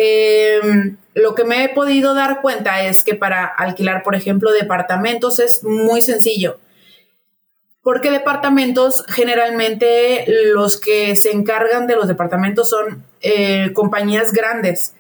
Em, 0.02 0.96
lo 1.14 1.36
que 1.36 1.44
me 1.44 1.66
he 1.66 1.70
podido 1.70 2.14
dar 2.14 2.42
cuenta 2.42 2.84
es 2.84 3.04
que 3.04 3.16
para 3.16 3.46
alquilar, 3.46 4.02
por 4.02 4.16
ejemplo, 4.16 4.54
departamentos 4.54 5.40
es 5.40 5.62
muy 5.66 6.02
sencillo. 6.02 6.58
Porque 7.84 8.10
departamentos, 8.10 9.04
generalmente 9.10 10.24
los 10.54 10.80
que 10.80 11.18
se 11.18 11.32
encargan 11.32 11.86
de 11.86 11.98
los 11.98 12.08
departamentos 12.08 12.70
son 12.70 13.04
eh, 13.20 13.74
compañías 13.74 14.32
grandes. 14.32 14.94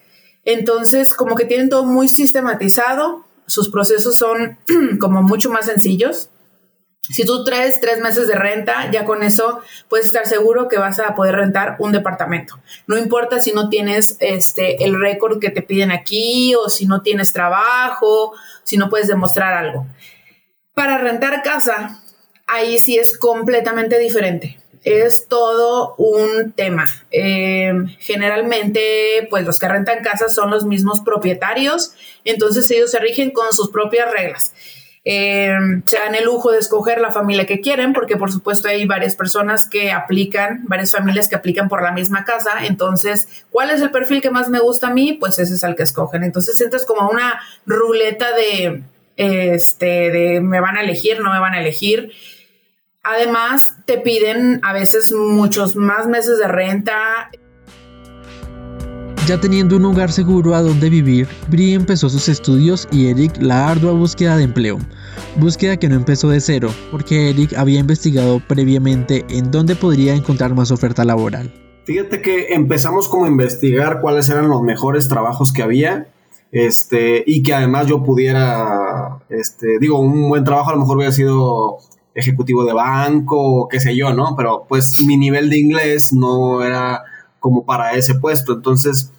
Entonces, 0.43 1.13
como 1.13 1.35
que 1.35 1.45
tienen 1.45 1.69
todo 1.69 1.85
muy 1.85 2.09
sistematizado, 2.09 3.23
sus 3.47 3.69
procesos 3.69 4.17
son 4.17 4.57
como 4.99 5.21
mucho 5.21 5.49
más 5.49 5.67
sencillos. 5.67 6.29
Si 7.01 7.25
tú 7.25 7.43
traes 7.43 7.81
tres 7.81 7.99
meses 7.99 8.27
de 8.27 8.35
renta, 8.35 8.91
ya 8.91 9.03
con 9.03 9.23
eso 9.23 9.61
puedes 9.87 10.05
estar 10.05 10.27
seguro 10.27 10.67
que 10.67 10.77
vas 10.77 10.99
a 10.99 11.15
poder 11.15 11.35
rentar 11.35 11.75
un 11.79 11.91
departamento. 11.91 12.59
No 12.85 12.97
importa 12.97 13.39
si 13.39 13.51
no 13.51 13.69
tienes 13.69 14.17
este, 14.19 14.83
el 14.83 14.99
récord 14.99 15.39
que 15.39 15.49
te 15.49 15.63
piden 15.63 15.91
aquí 15.91 16.53
o 16.55 16.69
si 16.69 16.85
no 16.85 17.01
tienes 17.01 17.33
trabajo, 17.33 18.33
si 18.63 18.77
no 18.77 18.89
puedes 18.89 19.07
demostrar 19.07 19.53
algo. 19.53 19.87
Para 20.75 20.99
rentar 20.99 21.41
casa, 21.41 21.99
ahí 22.45 22.77
sí 22.77 22.97
es 22.97 23.17
completamente 23.17 23.97
diferente. 23.97 24.59
Es 24.83 25.27
todo 25.27 25.95
un 25.97 26.53
tema. 26.53 26.85
Eh, 27.11 27.73
generalmente, 27.99 29.27
pues 29.29 29.45
los 29.45 29.59
que 29.59 29.67
rentan 29.67 30.03
casas 30.03 30.33
son 30.35 30.51
los 30.51 30.65
mismos 30.65 31.01
propietarios, 31.01 31.93
entonces 32.23 32.69
ellos 32.71 32.91
se 32.91 32.99
rigen 32.99 33.31
con 33.31 33.51
sus 33.51 33.71
propias 33.71 34.11
reglas. 34.11 34.53
Eh, 35.05 35.57
se 35.85 35.97
dan 35.97 36.13
el 36.15 36.25
lujo 36.25 36.51
de 36.51 36.59
escoger 36.59 36.99
la 36.99 37.11
familia 37.11 37.45
que 37.45 37.61
quieren, 37.61 37.93
porque 37.93 38.17
por 38.17 38.31
supuesto 38.31 38.67
hay 38.67 38.85
varias 38.85 39.15
personas 39.15 39.67
que 39.67 39.91
aplican, 39.91 40.63
varias 40.65 40.91
familias 40.91 41.27
que 41.27 41.35
aplican 41.35 41.69
por 41.69 41.81
la 41.81 41.91
misma 41.91 42.25
casa. 42.25 42.65
Entonces, 42.65 43.45
¿cuál 43.49 43.69
es 43.69 43.81
el 43.81 43.91
perfil 43.91 44.21
que 44.21 44.31
más 44.31 44.49
me 44.49 44.59
gusta 44.59 44.87
a 44.87 44.93
mí? 44.93 45.13
Pues 45.13 45.39
ese 45.39 45.55
es 45.55 45.63
el 45.63 45.75
que 45.75 45.83
escogen. 45.83 46.23
Entonces, 46.23 46.59
entras 46.61 46.85
como 46.85 47.09
una 47.09 47.39
ruleta 47.65 48.27
de, 48.33 48.83
este, 49.15 50.11
de 50.11 50.41
me 50.41 50.59
van 50.59 50.77
a 50.77 50.81
elegir, 50.81 51.21
no 51.21 51.31
me 51.31 51.39
van 51.39 51.53
a 51.53 51.61
elegir. 51.61 52.11
Además, 53.01 53.77
te 53.85 53.97
piden 53.97 54.59
a 54.63 54.73
veces 54.73 55.11
muchos 55.11 55.75
más 55.75 56.07
meses 56.07 56.37
de 56.37 56.47
renta. 56.47 57.29
Ya 59.29 59.39
teniendo 59.39 59.75
un 59.75 59.85
hogar 59.85 60.11
seguro 60.11 60.55
a 60.55 60.63
donde 60.63 60.89
vivir, 60.89 61.27
Brie 61.51 61.75
empezó 61.75 62.09
sus 62.09 62.27
estudios 62.29 62.87
y 62.91 63.09
Eric 63.09 63.37
la 63.39 63.69
ardua 63.69 63.91
búsqueda 63.91 64.35
de 64.35 64.45
empleo. 64.45 64.79
Búsqueda 65.35 65.77
que 65.77 65.87
no 65.87 65.93
empezó 65.93 66.29
de 66.29 66.41
cero, 66.41 66.71
porque 66.89 67.29
Eric 67.29 67.53
había 67.55 67.79
investigado 67.79 68.41
previamente 68.47 69.27
en 69.29 69.51
dónde 69.51 69.75
podría 69.75 70.15
encontrar 70.15 70.55
más 70.55 70.71
oferta 70.71 71.05
laboral. 71.05 71.53
Fíjate 71.83 72.23
que 72.23 72.55
empezamos 72.55 73.07
como 73.07 73.25
a 73.25 73.27
investigar 73.27 74.01
cuáles 74.01 74.27
eran 74.29 74.49
los 74.49 74.63
mejores 74.63 75.07
trabajos 75.07 75.53
que 75.53 75.61
había, 75.61 76.07
este, 76.51 77.23
y 77.27 77.43
que 77.43 77.53
además 77.53 77.85
yo 77.85 78.03
pudiera, 78.03 79.19
este, 79.29 79.77
digo, 79.79 79.99
un 79.99 80.27
buen 80.27 80.43
trabajo 80.43 80.71
a 80.71 80.73
lo 80.73 80.79
mejor 80.79 80.97
hubiera 80.97 81.13
sido 81.13 81.77
ejecutivo 82.15 82.65
de 82.65 82.73
banco, 82.73 83.67
qué 83.69 83.79
sé 83.79 83.95
yo, 83.95 84.11
¿no? 84.11 84.33
Pero 84.35 84.65
pues 84.67 84.99
mi 85.01 85.17
nivel 85.17 85.51
de 85.51 85.59
inglés 85.59 86.13
no 86.13 86.63
era 86.63 87.03
como 87.39 87.63
para 87.63 87.93
ese 87.93 88.15
puesto, 88.15 88.53
entonces 88.53 89.11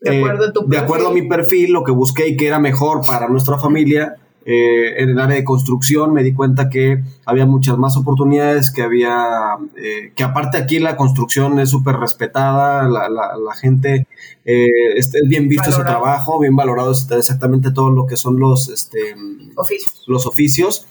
de 0.00 0.78
acuerdo, 0.78 1.08
a, 1.08 1.12
mi 1.12 1.22
perfil, 1.22 1.72
lo 1.72 1.84
que 1.84 1.92
busqué 1.92 2.28
y 2.28 2.36
que 2.36 2.46
era 2.46 2.58
mejor 2.58 3.00
para 3.06 3.28
nuestra 3.28 3.58
familia, 3.58 4.16
eh, 4.48 5.02
en 5.02 5.10
el 5.10 5.18
área 5.18 5.34
de 5.34 5.42
construcción 5.42 6.12
me 6.12 6.22
di 6.22 6.32
cuenta 6.32 6.68
que 6.68 7.02
había 7.24 7.46
muchas 7.46 7.78
más 7.78 7.96
oportunidades, 7.96 8.70
que 8.70 8.82
había, 8.82 9.56
eh, 9.76 10.12
que 10.14 10.22
aparte 10.22 10.56
aquí 10.56 10.78
la 10.78 10.96
construcción 10.96 11.58
es 11.58 11.70
súper 11.70 11.96
respetada, 11.96 12.88
la, 12.88 13.08
la, 13.08 13.54
gente 13.60 14.06
eh, 14.44 14.68
es 14.94 15.10
bien 15.26 15.48
visto 15.48 15.70
ese 15.70 15.82
trabajo, 15.82 16.38
bien 16.38 16.54
valorado 16.54 16.92
exactamente 16.92 17.72
todo 17.72 17.90
lo 17.90 18.06
que 18.06 18.16
son 18.16 18.38
los, 18.38 18.68
este, 18.68 19.16
oficios. 19.56 20.04
los 20.06 20.26
oficios. 20.26 20.86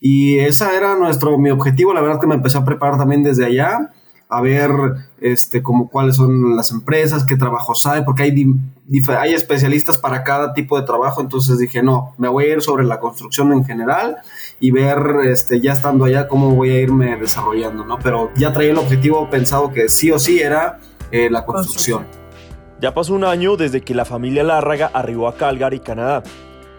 Y 0.00 0.38
ese 0.38 0.64
era 0.76 0.96
nuestro, 0.96 1.38
mi 1.38 1.50
objetivo, 1.50 1.94
la 1.94 2.00
verdad 2.00 2.20
que 2.20 2.26
me 2.26 2.34
empecé 2.34 2.58
a 2.58 2.64
preparar 2.64 2.98
también 2.98 3.22
desde 3.22 3.44
allá 3.44 3.92
a 4.28 4.42
ver 4.42 4.70
este, 5.20 5.62
como 5.62 5.88
cuáles 5.88 6.16
son 6.16 6.54
las 6.54 6.70
empresas, 6.70 7.24
qué 7.24 7.36
trabajos 7.36 7.86
hay, 7.86 8.02
porque 8.04 8.24
hay, 8.24 8.46
hay 9.18 9.34
especialistas 9.34 9.96
para 9.96 10.22
cada 10.22 10.52
tipo 10.52 10.78
de 10.78 10.86
trabajo, 10.86 11.22
entonces 11.22 11.58
dije, 11.58 11.82
no, 11.82 12.14
me 12.18 12.28
voy 12.28 12.44
a 12.44 12.52
ir 12.52 12.62
sobre 12.62 12.84
la 12.84 13.00
construcción 13.00 13.52
en 13.52 13.64
general 13.64 14.18
y 14.60 14.70
ver, 14.70 14.98
este, 15.24 15.60
ya 15.60 15.72
estando 15.72 16.04
allá, 16.04 16.28
cómo 16.28 16.54
voy 16.54 16.70
a 16.70 16.80
irme 16.80 17.16
desarrollando, 17.16 17.84
¿no? 17.86 17.98
Pero 18.02 18.30
ya 18.36 18.52
traía 18.52 18.72
el 18.72 18.78
objetivo 18.78 19.30
pensado 19.30 19.72
que 19.72 19.88
sí 19.88 20.10
o 20.10 20.18
sí 20.18 20.40
era 20.40 20.78
eh, 21.10 21.30
la 21.30 21.46
construcción. 21.46 22.06
Ya 22.80 22.92
pasó 22.92 23.14
un 23.14 23.24
año 23.24 23.56
desde 23.56 23.80
que 23.80 23.94
la 23.94 24.04
familia 24.04 24.44
Lárraga 24.44 24.90
arribó 24.92 25.26
a 25.26 25.36
Calgary, 25.36 25.80
Canadá. 25.80 26.22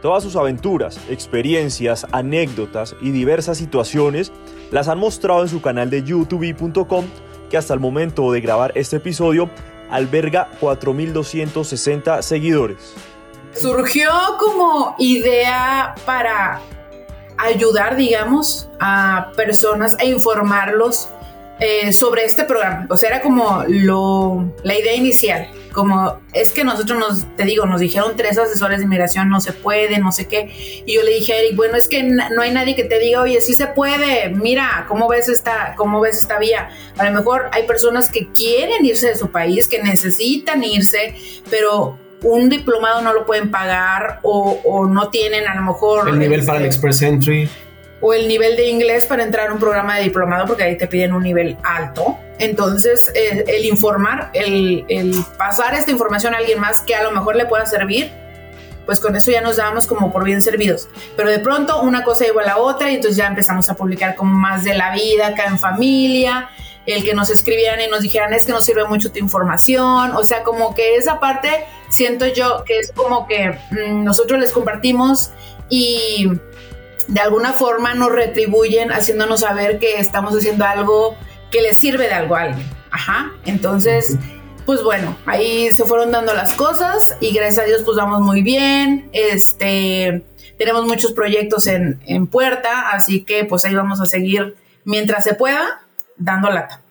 Todas 0.01 0.23
sus 0.23 0.37
aventuras, 0.37 0.97
experiencias, 1.09 2.07
anécdotas 2.13 2.95
y 3.01 3.11
diversas 3.11 3.57
situaciones 3.57 4.31
las 4.71 4.87
han 4.87 4.97
mostrado 4.97 5.41
en 5.41 5.49
su 5.49 5.61
canal 5.61 5.89
de 5.89 6.03
youtube.com 6.03 7.05
que 7.49 7.57
hasta 7.57 7.73
el 7.73 7.79
momento 7.79 8.31
de 8.31 8.41
grabar 8.41 8.71
este 8.75 8.97
episodio 8.97 9.49
alberga 9.89 10.49
4.260 10.61 12.21
seguidores. 12.21 12.93
Surgió 13.53 14.11
como 14.37 14.95
idea 14.99 15.95
para 16.05 16.61
ayudar, 17.37 17.95
digamos, 17.95 18.69
a 18.79 19.31
personas 19.35 19.97
a 19.99 20.05
informarlos 20.05 21.09
eh, 21.59 21.91
sobre 21.91 22.25
este 22.25 22.43
programa. 22.43 22.85
O 22.89 22.95
sea, 22.95 23.09
era 23.09 23.21
como 23.21 23.63
lo, 23.67 24.53
la 24.63 24.77
idea 24.77 24.93
inicial. 24.93 25.49
Como 25.79 26.19
es 26.33 26.51
que 26.51 26.65
nosotros 26.65 26.99
nos, 26.99 27.37
te 27.37 27.45
digo, 27.45 27.65
nos 27.65 27.79
dijeron 27.79 28.17
tres 28.17 28.37
asesores 28.37 28.79
de 28.79 28.83
inmigración, 28.83 29.29
no 29.29 29.39
se 29.39 29.53
puede, 29.53 29.97
no 29.99 30.11
sé 30.11 30.27
qué. 30.27 30.83
Y 30.85 30.93
yo 30.93 31.03
le 31.03 31.11
dije 31.11 31.31
a 31.31 31.39
Eric, 31.39 31.55
bueno, 31.55 31.77
es 31.77 31.87
que 31.87 32.03
no 32.03 32.41
hay 32.41 32.51
nadie 32.51 32.75
que 32.75 32.83
te 32.83 32.99
diga, 32.99 33.21
oye, 33.21 33.39
sí 33.39 33.53
se 33.53 33.67
puede, 33.67 34.27
mira, 34.29 34.83
¿cómo 34.89 35.07
ves 35.07 35.29
esta, 35.29 35.75
cómo 35.77 36.01
ves 36.01 36.17
esta 36.17 36.37
vía? 36.37 36.69
A 36.97 37.05
lo 37.05 37.11
mejor 37.11 37.49
hay 37.53 37.63
personas 37.63 38.11
que 38.11 38.27
quieren 38.27 38.85
irse 38.85 39.07
de 39.07 39.15
su 39.15 39.31
país, 39.31 39.69
que 39.69 39.81
necesitan 39.81 40.61
irse, 40.65 41.15
pero 41.49 41.97
un 42.23 42.49
diplomado 42.49 43.01
no 43.01 43.13
lo 43.13 43.25
pueden 43.25 43.49
pagar 43.49 44.19
o, 44.23 44.59
o 44.65 44.85
no 44.85 45.09
tienen 45.09 45.47
a 45.47 45.55
lo 45.55 45.61
mejor... 45.61 46.09
El 46.09 46.19
nivel 46.19 46.45
para 46.45 46.59
el 46.59 46.65
este, 46.65 46.75
Express 46.75 47.01
Entry 47.03 47.49
o 48.01 48.13
el 48.13 48.27
nivel 48.27 48.55
de 48.55 48.67
inglés 48.67 49.05
para 49.05 49.23
entrar 49.23 49.49
a 49.49 49.53
un 49.53 49.59
programa 49.59 49.97
de 49.97 50.03
diplomado, 50.03 50.45
porque 50.45 50.63
ahí 50.63 50.77
te 50.77 50.87
piden 50.87 51.13
un 51.13 51.23
nivel 51.23 51.57
alto. 51.63 52.17
Entonces, 52.39 53.11
el, 53.13 53.65
informar, 53.65 54.31
el, 54.33 55.13
pasar 55.37 55.75
esta 55.75 55.91
información 55.91 56.33
a 56.33 56.37
alguien 56.37 56.59
más 56.59 56.81
que 56.81 56.95
a 56.95 57.03
lo 57.03 57.11
mejor 57.11 57.35
le 57.35 57.45
pueda 57.45 57.65
servir, 57.65 58.11
pues 58.85 58.99
con 58.99 59.15
eso 59.15 59.29
ya 59.29 59.41
nos 59.41 59.57
dábamos 59.57 59.85
como 59.85 60.11
por 60.11 60.23
bien 60.23 60.41
servidos. 60.41 60.87
Pero 61.15 61.29
de 61.29 61.39
pronto 61.39 61.81
una 61.81 62.03
cosa 62.03 62.25
igual 62.25 62.45
a 62.45 62.55
la 62.55 62.57
otra 62.57 62.89
y 62.91 62.95
entonces 62.95 63.17
ya 63.17 63.27
empezamos 63.27 63.69
a 63.69 63.75
publicar 63.75 64.15
como 64.15 64.33
más 64.33 64.63
de 64.63 64.73
la 64.73 64.93
vida 64.93 65.27
acá 65.27 65.45
en 65.45 65.59
familia, 65.59 66.49
el 66.85 67.03
que 67.03 67.13
nos 67.13 67.29
escribieran 67.29 67.81
y 67.81 67.87
nos 67.87 68.01
dijeran 68.01 68.33
es 68.33 68.45
que 68.45 68.51
nos 68.51 68.65
sirve 68.65 68.85
mucho 68.85 69.11
tu 69.11 69.19
información, 69.19 70.15
o 70.15 70.23
sea, 70.23 70.43
como 70.43 70.73
que 70.73 70.95
esa 70.95 71.19
parte 71.19 71.65
siento 71.89 72.25
yo 72.27 72.63
que 72.65 72.79
es 72.79 72.91
como 72.93 73.27
que 73.27 73.59
mm, 73.71 74.03
nosotros 74.03 74.39
les 74.39 74.51
compartimos 74.51 75.31
y 75.67 76.31
de 77.07 77.19
alguna 77.19 77.53
forma 77.53 77.93
nos 77.95 78.11
retribuyen 78.11 78.91
haciéndonos 78.91 79.41
saber 79.41 79.79
que 79.79 79.99
estamos 79.99 80.35
haciendo 80.35 80.65
algo 80.65 81.17
que 81.51 81.61
les 81.61 81.77
sirve 81.77 82.07
de 82.07 82.13
algo 82.13 82.35
a 82.35 82.41
alguien. 82.41 82.67
Ajá. 82.91 83.31
Entonces, 83.45 84.17
pues 84.65 84.83
bueno, 84.83 85.17
ahí 85.25 85.71
se 85.71 85.85
fueron 85.85 86.11
dando 86.11 86.33
las 86.33 86.53
cosas 86.53 87.09
y 87.19 87.33
gracias 87.33 87.59
a 87.59 87.67
Dios 87.67 87.81
pues 87.83 87.97
vamos 87.97 88.21
muy 88.21 88.41
bien. 88.41 89.09
Este, 89.13 90.23
tenemos 90.57 90.85
muchos 90.85 91.13
proyectos 91.13 91.67
en, 91.67 91.99
en 92.05 92.27
puerta, 92.27 92.91
así 92.91 93.23
que 93.23 93.45
pues 93.45 93.65
ahí 93.65 93.73
vamos 93.73 93.99
a 93.99 94.05
seguir 94.05 94.55
mientras 94.85 95.23
se 95.23 95.33
pueda 95.33 95.81
dando 96.17 96.49
lata. 96.49 96.81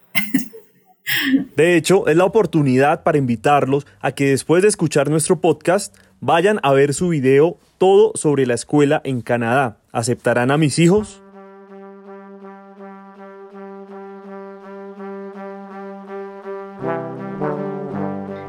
De 1.57 1.77
hecho, 1.77 2.07
es 2.07 2.17
la 2.17 2.25
oportunidad 2.25 3.03
para 3.03 3.19
invitarlos 3.19 3.87
a 4.01 4.13
que 4.13 4.31
después 4.31 4.63
de 4.63 4.69
escuchar 4.69 5.09
nuestro 5.09 5.41
podcast 5.41 5.97
vayan 6.21 6.61
a 6.63 6.73
ver 6.73 6.95
su 6.95 7.09
video 7.09 7.57
todo 7.79 8.13
sobre 8.15 8.47
la 8.47 8.55
escuela 8.55 9.01
en 9.05 9.21
Canadá. 9.21 9.79
¿Aceptarán 9.93 10.51
a 10.51 10.59
mis 10.59 10.79
hijos? 10.79 11.23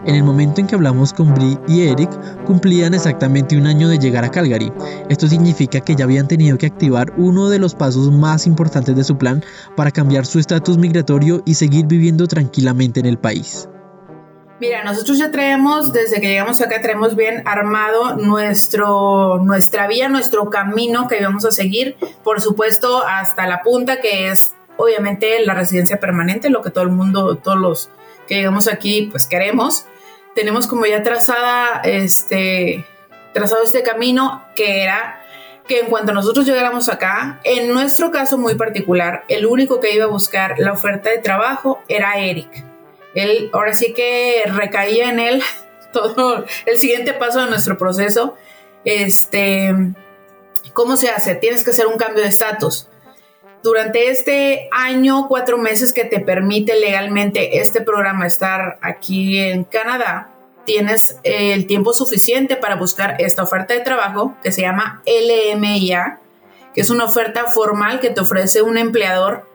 En 0.09 0.15
el 0.15 0.23
momento 0.23 0.59
en 0.59 0.65
que 0.65 0.73
hablamos 0.73 1.13
con 1.13 1.35
Brie 1.35 1.59
y 1.67 1.83
Eric, 1.83 2.09
cumplían 2.43 2.95
exactamente 2.95 3.55
un 3.55 3.67
año 3.67 3.87
de 3.89 3.99
llegar 3.99 4.25
a 4.25 4.31
Calgary. 4.31 4.73
Esto 5.07 5.27
significa 5.27 5.81
que 5.81 5.95
ya 5.95 6.05
habían 6.05 6.27
tenido 6.27 6.57
que 6.57 6.65
activar 6.65 7.13
uno 7.17 7.47
de 7.47 7.59
los 7.59 7.75
pasos 7.75 8.11
más 8.11 8.47
importantes 8.47 8.95
de 8.95 9.03
su 9.03 9.19
plan 9.19 9.45
para 9.75 9.91
cambiar 9.91 10.25
su 10.25 10.39
estatus 10.39 10.79
migratorio 10.79 11.43
y 11.45 11.53
seguir 11.53 11.85
viviendo 11.85 12.25
tranquilamente 12.25 12.99
en 12.99 13.05
el 13.05 13.19
país. 13.19 13.69
Mira, 14.59 14.83
nosotros 14.83 15.19
ya 15.19 15.29
traemos, 15.29 15.93
desde 15.93 16.19
que 16.19 16.29
llegamos 16.29 16.59
acá, 16.59 16.81
traemos 16.81 17.15
bien 17.15 17.43
armado 17.45 18.15
nuestro, 18.15 19.37
nuestra 19.43 19.87
vía, 19.87 20.09
nuestro 20.09 20.49
camino 20.49 21.07
que 21.07 21.21
vamos 21.21 21.45
a 21.45 21.51
seguir, 21.51 21.97
por 22.23 22.41
supuesto, 22.41 23.05
hasta 23.05 23.45
la 23.45 23.61
punta, 23.61 24.01
que 24.01 24.29
es 24.31 24.55
obviamente 24.77 25.45
la 25.45 25.53
residencia 25.53 25.99
permanente, 25.99 26.49
lo 26.49 26.63
que 26.63 26.71
todo 26.71 26.83
el 26.83 26.89
mundo, 26.89 27.35
todos 27.35 27.59
los 27.59 27.89
que 28.27 28.37
llegamos 28.37 28.67
aquí, 28.67 29.07
pues 29.11 29.27
queremos. 29.27 29.85
Tenemos 30.39 30.67
como 30.67 30.85
ya 30.85 31.03
trazada, 31.03 31.81
este, 31.83 32.85
trazado 33.33 33.61
este 33.61 33.83
camino 33.83 34.45
que 34.55 34.83
era 34.83 35.21
que 35.67 35.81
en 35.81 35.87
cuanto 35.87 36.13
nosotros 36.13 36.45
llegáramos 36.45 36.87
acá, 36.87 37.41
en 37.43 37.73
nuestro 37.73 38.09
caso 38.09 38.37
muy 38.37 38.55
particular, 38.55 39.25
el 39.27 39.45
único 39.45 39.81
que 39.81 39.93
iba 39.93 40.05
a 40.05 40.07
buscar 40.07 40.55
la 40.57 40.71
oferta 40.71 41.09
de 41.09 41.17
trabajo 41.17 41.83
era 41.89 42.17
Eric 42.19 42.69
él 43.15 43.49
ahora 43.53 43.73
sí 43.73 43.93
que 43.93 44.43
recaía 44.47 45.09
en 45.09 45.19
él 45.19 45.43
todo 45.93 46.45
el 46.65 46.77
siguiente 46.77 47.13
paso 47.13 47.41
de 47.41 47.49
nuestro 47.49 47.77
proceso. 47.77 48.35
Este, 48.85 49.73
¿cómo 50.71 50.95
se 50.95 51.09
hace? 51.09 51.35
Tienes 51.35 51.65
que 51.65 51.71
hacer 51.71 51.87
un 51.87 51.97
cambio 51.97 52.23
de 52.23 52.29
estatus. 52.29 52.87
Durante 53.61 54.09
este 54.09 54.69
año, 54.71 55.27
cuatro 55.27 55.57
meses 55.57 55.91
que 55.91 56.05
te 56.05 56.21
permite 56.21 56.79
legalmente 56.79 57.59
este 57.59 57.81
programa 57.81 58.25
estar 58.25 58.79
aquí 58.81 59.37
en 59.37 59.65
Canadá, 59.65 60.31
tienes 60.65 61.17
el 61.23 61.67
tiempo 61.67 61.91
suficiente 61.91 62.55
para 62.55 62.75
buscar 62.75 63.15
esta 63.19 63.43
oferta 63.43 63.73
de 63.73 63.81
trabajo 63.81 64.35
que 64.41 64.53
se 64.53 64.61
llama 64.61 65.01
LMIA, 65.05 66.19
que 66.73 66.81
es 66.81 66.89
una 66.89 67.05
oferta 67.05 67.45
formal 67.45 67.99
que 67.99 68.11
te 68.11 68.21
ofrece 68.21 68.61
un 68.61 68.77
empleador. 68.77 69.49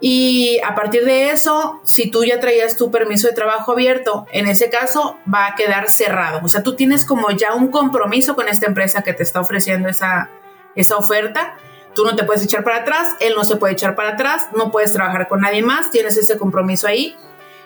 Y 0.00 0.58
a 0.64 0.74
partir 0.74 1.04
de 1.04 1.30
eso, 1.30 1.80
si 1.84 2.10
tú 2.10 2.24
ya 2.24 2.40
traías 2.40 2.76
tu 2.76 2.90
permiso 2.90 3.28
de 3.28 3.34
trabajo 3.34 3.72
abierto, 3.72 4.26
en 4.32 4.46
ese 4.46 4.70
caso 4.70 5.16
va 5.32 5.48
a 5.48 5.54
quedar 5.56 5.90
cerrado. 5.90 6.40
O 6.42 6.48
sea, 6.48 6.62
tú 6.62 6.74
tienes 6.74 7.04
como 7.04 7.30
ya 7.32 7.54
un 7.54 7.68
compromiso 7.68 8.34
con 8.34 8.48
esta 8.48 8.66
empresa 8.66 9.02
que 9.02 9.12
te 9.12 9.22
está 9.22 9.40
ofreciendo 9.40 9.88
esa, 9.88 10.30
esa 10.74 10.96
oferta 10.96 11.56
Tú 11.96 12.04
no 12.04 12.14
te 12.14 12.24
puedes 12.24 12.44
echar 12.44 12.62
para 12.62 12.80
atrás, 12.80 13.16
él 13.20 13.32
no 13.34 13.42
se 13.42 13.56
puede 13.56 13.72
echar 13.72 13.96
para 13.96 14.10
atrás, 14.10 14.50
no 14.54 14.70
puedes 14.70 14.92
trabajar 14.92 15.28
con 15.28 15.40
nadie 15.40 15.62
más, 15.62 15.90
tienes 15.90 16.18
ese 16.18 16.36
compromiso 16.36 16.86
ahí. 16.86 17.16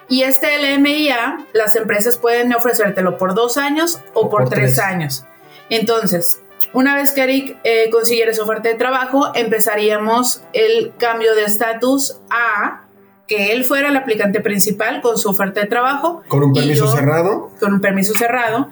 Y 0.09 0.23
este 0.23 0.57
LMIA, 0.57 1.47
las 1.53 1.75
empresas 1.75 2.17
pueden 2.17 2.55
ofrecértelo 2.55 3.19
por 3.19 3.35
dos 3.35 3.59
años 3.59 3.99
o 4.15 4.31
por, 4.31 4.49
tres. 4.49 4.79
años. 4.79 5.25
Entonces, 5.69 6.43
una 6.73 6.95
vez 6.95 7.11
que 7.11 7.25
Eric 7.25 7.59
eh, 7.65 7.91
consiguiera 7.91 8.33
su 8.33 8.43
oferta 8.43 8.69
de 8.69 8.77
trabajo, 8.77 9.33
empezaríamos 9.35 10.45
el 10.53 10.93
cambio 10.97 11.35
de 11.35 11.43
estatus 11.43 12.21
a 12.31 12.85
que 13.27 13.53
él 13.53 13.65
fuera 13.65 13.89
el 13.89 13.97
aplicante 13.97 14.41
principal 14.41 15.01
con 15.01 15.19
su 15.19 15.29
oferta 15.29 15.61
de 15.61 15.67
trabajo. 15.67 16.23
Con 16.29 16.45
un 16.45 16.53
permiso 16.53 16.87
cerrado. 16.87 17.51
Con 17.59 17.75
un 17.75 17.81
permiso 17.81 18.13
cerrado. 18.15 18.69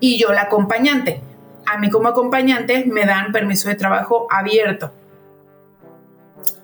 Y 0.00 0.18
yo 0.18 0.32
la 0.32 0.42
acompañante. 0.42 1.22
A 1.64 1.78
mí 1.78 1.88
como 1.88 2.08
acompañante 2.08 2.84
me 2.86 3.06
dan 3.06 3.32
permiso 3.32 3.70
de 3.70 3.74
trabajo 3.74 4.26
abierto. 4.30 4.92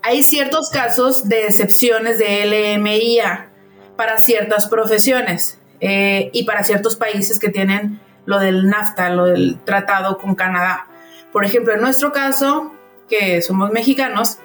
Hay 0.07 0.21
ciertos 0.21 0.69
casos 0.69 1.27
de 1.29 1.47
excepciones 1.47 2.19
de 2.19 2.45
LMIA 2.45 3.49
para 3.95 4.19
ciertas 4.19 4.67
profesiones 4.67 5.59
eh, 5.81 6.29
y 6.31 6.43
para 6.43 6.63
ciertos 6.63 6.95
países 6.95 7.39
que 7.39 7.49
tienen 7.49 7.99
lo 8.27 8.37
del 8.37 8.69
NAFTA, 8.69 9.09
lo 9.09 9.25
del 9.25 9.59
tratado 9.65 10.19
con 10.19 10.35
Canadá. 10.35 10.85
Por 11.31 11.43
ejemplo, 11.43 11.73
en 11.73 11.81
nuestro 11.81 12.11
caso, 12.11 12.71
que 13.09 13.41
somos 13.41 13.71
mexicanos, 13.71 14.37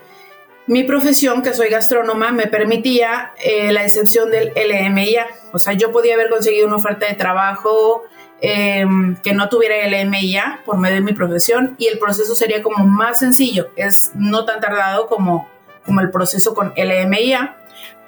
mi 0.67 0.85
profesión, 0.85 1.43
que 1.43 1.53
soy 1.53 1.69
gastrónoma, 1.69 2.33
me 2.33 2.47
permitía 2.47 3.33
eh, 3.45 3.71
la 3.71 3.85
excepción 3.85 4.31
del 4.31 4.55
LMIA. 4.55 5.27
O 5.53 5.59
sea, 5.59 5.75
yo 5.75 5.93
podía 5.93 6.15
haber 6.15 6.31
conseguido 6.31 6.69
una 6.69 6.77
oferta 6.77 7.05
de 7.05 7.17
trabajo 7.17 8.05
Em, 8.43 9.17
que 9.17 9.35
no 9.35 9.51
tuviera 9.51 9.77
el 9.77 10.09
MIA 10.09 10.63
por 10.65 10.79
medio 10.79 10.95
de 10.95 11.03
mi 11.03 11.13
profesión 11.13 11.75
y 11.77 11.89
el 11.89 11.99
proceso 11.99 12.35
sería 12.35 12.63
como 12.63 12.87
más 12.87 13.19
sencillo, 13.19 13.69
es 13.77 14.13
no 14.15 14.47
tan 14.47 14.61
tardado 14.61 15.09
como, 15.09 15.47
como 15.85 16.01
el 16.01 16.11
proceso 16.11 16.55
con 16.55 16.73
LMIA, 16.75 17.59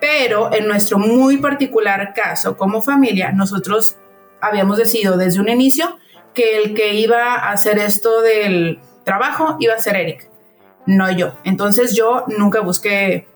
pero 0.00 0.50
en 0.54 0.68
nuestro 0.68 0.98
muy 0.98 1.36
particular 1.36 2.14
caso 2.14 2.56
como 2.56 2.80
familia, 2.80 3.32
nosotros 3.32 3.96
habíamos 4.40 4.78
decidido 4.78 5.18
desde 5.18 5.38
un 5.38 5.50
inicio 5.50 5.98
que 6.32 6.56
el 6.56 6.72
que 6.72 6.94
iba 6.94 7.34
a 7.34 7.52
hacer 7.52 7.78
esto 7.78 8.22
del 8.22 8.80
trabajo 9.04 9.58
iba 9.60 9.74
a 9.74 9.78
ser 9.78 9.96
Eric, 9.96 10.30
no 10.86 11.10
yo. 11.12 11.34
Entonces 11.44 11.94
yo 11.94 12.24
nunca 12.38 12.60
busqué 12.60 13.28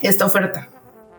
esta 0.00 0.24
oferta. 0.24 0.68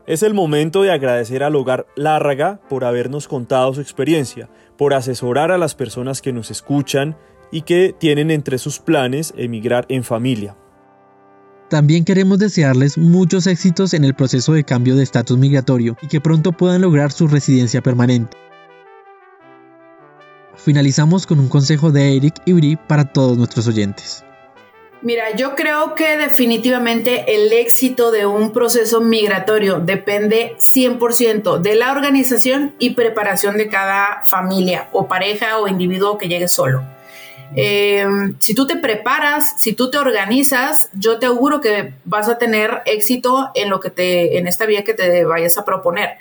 Es 0.08 0.22
el 0.22 0.36
momento 0.36 0.84
de 0.84 0.91
agradecer 0.91 1.41
al 1.44 1.56
hogar 1.56 1.88
Lárraga 1.96 2.60
por 2.70 2.86
habernos 2.86 3.28
contado 3.28 3.74
su 3.74 3.82
experiencia, 3.82 4.50
por 4.78 4.94
asesorar 4.94 5.52
a 5.52 5.58
las 5.58 5.74
personas 5.74 6.22
que 6.22 6.32
nos 6.32 6.52
escuchan 6.52 7.18
y 7.52 7.62
que 7.62 7.96
tienen 7.98 8.30
entre 8.30 8.60
sus 8.60 8.80
planes 8.80 9.34
emigrar 9.36 9.86
en 9.89 10.04
familia. 10.04 10.56
También 11.70 12.06
queremos 12.06 12.38
desearles 12.38 12.98
muchos 13.00 13.48
éxitos 13.48 13.96
en 13.96 14.04
el 14.04 14.13
proceso 14.13 14.54
de 14.54 14.63
cambio 14.63 14.96
de 14.96 15.04
estatus 15.04 15.38
migratorio 15.38 15.98
y 16.02 16.08
que 16.08 16.22
pronto 16.22 16.52
puedan 16.52 16.82
lograr 16.82 17.12
su 17.12 17.28
residencia 17.28 17.82
permanente. 17.82 18.38
Finalizamos 20.56 21.26
con 21.26 21.39
un 21.39 21.48
consejo 21.48 21.91
de 21.91 22.15
Eric 22.18 22.36
y 22.46 22.54
Bri 22.54 22.76
para 22.76 23.06
todos 23.06 23.38
nuestros 23.38 23.68
oyentes. 23.68 24.25
Mira, 25.01 25.36
yo 25.36 25.55
creo 25.55 25.93
que 25.93 26.17
definitivamente 26.17 27.36
el 27.36 27.53
éxito 27.53 28.12
de 28.12 28.25
un 28.25 28.51
proceso 28.51 29.01
migratorio 29.01 29.79
depende 29.79 30.55
100% 30.58 31.60
de 31.60 31.75
la 31.75 31.91
organización 31.91 32.73
y 32.79 32.91
preparación 32.91 33.58
de 33.58 33.67
cada 33.67 34.23
familia 34.23 34.89
o 34.93 35.08
pareja 35.08 35.60
o 35.60 35.67
individuo 35.67 36.17
que 36.17 36.27
llegue 36.27 36.47
solo. 36.47 36.84
Eh, 37.55 38.05
si 38.39 38.55
tú 38.55 38.65
te 38.65 38.77
preparas, 38.77 39.53
si 39.62 39.73
tú 39.73 39.91
te 39.91 39.97
organizas, 39.97 40.89
yo 40.93 41.19
te 41.19 41.27
auguro 41.27 41.62
que 41.62 41.93
vas 42.03 42.27
a 42.27 42.38
tener 42.38 42.81
éxito 42.86 43.51
en 43.53 43.69
lo 43.69 43.79
que 43.79 43.89
te, 43.89 44.38
en 44.38 44.47
esta 44.47 44.65
vía 44.65 44.84
que 44.84 44.93
te 44.93 45.23
vayas 45.25 45.58
a 45.58 45.65
proponer. 45.65 46.17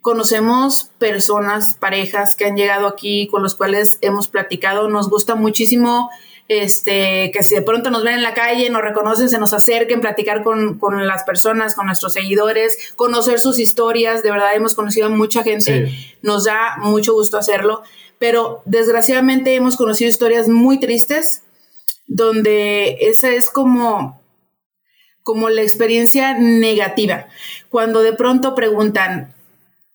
Conocemos 0.00 0.90
personas, 0.98 1.76
parejas 1.78 2.34
que 2.34 2.46
han 2.46 2.56
llegado 2.56 2.86
aquí 2.86 3.26
con 3.28 3.42
los 3.42 3.54
cuales 3.54 3.98
hemos 4.00 4.28
platicado. 4.28 4.88
Nos 4.88 5.08
gusta 5.08 5.34
muchísimo 5.34 6.10
este, 6.48 7.30
que 7.32 7.42
si 7.42 7.54
de 7.54 7.62
pronto 7.62 7.90
nos 7.90 8.04
ven 8.04 8.14
en 8.14 8.22
la 8.22 8.34
calle, 8.34 8.68
nos 8.68 8.82
reconocen, 8.82 9.28
se 9.28 9.38
nos 9.38 9.54
acerquen, 9.54 10.00
platicar 10.00 10.42
con, 10.42 10.78
las 11.06 11.24
personas, 11.24 11.74
con 11.74 11.86
nuestros 11.86 12.12
seguidores, 12.12 12.92
conocer 12.96 13.40
sus 13.40 13.58
historias, 13.58 14.22
de 14.22 14.30
verdad 14.30 14.54
hemos 14.54 14.74
conocido 14.74 15.06
a 15.06 15.10
mucha 15.10 15.42
gente, 15.42 15.90
nos 16.22 16.44
da 16.44 16.76
mucho 16.78 17.14
gusto 17.14 17.38
hacerlo, 17.38 17.82
pero 18.18 18.62
desgraciadamente 18.66 19.54
hemos 19.54 19.76
conocido 19.76 20.10
historias 20.10 20.48
muy 20.48 20.78
tristes 20.78 21.42
donde 22.06 22.98
esa 23.00 23.30
es 23.30 23.50
como 23.50 24.22
como 25.22 25.48
la 25.48 25.62
experiencia 25.62 26.34
negativa, 26.34 27.28
cuando 27.70 28.02
de 28.02 28.12
pronto 28.12 28.54
preguntan, 28.54 29.34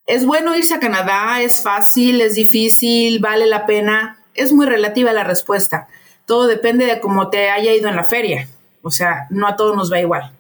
¿es 0.08 0.26
bueno 0.26 0.56
irse 0.56 0.74
a 0.74 0.80
Canadá? 0.80 1.44
¿Es 1.44 1.62
fácil? 1.62 2.20
¿Es 2.22 2.34
difícil? 2.34 3.20
¿Vale 3.20 3.46
la 3.46 3.68
pena? 3.68 4.26
Es 4.34 4.52
muy 4.52 4.66
relativa 4.66 5.14
la 5.14 5.24
respuesta 5.24 5.88
todo 6.30 6.46
depende 6.46 6.86
de 6.86 7.00
cómo 7.00 7.32
te 7.32 7.50
haya 7.50 7.74
ido 7.74 7.90
en 7.90 7.96
la 7.96 8.04
feria. 8.04 8.48
O 8.84 8.92
sea, 8.92 9.26
no 9.32 9.48
a 9.48 9.56
todos 9.56 9.76
nos 9.76 9.92
va 9.92 10.00
igual. 10.00 10.32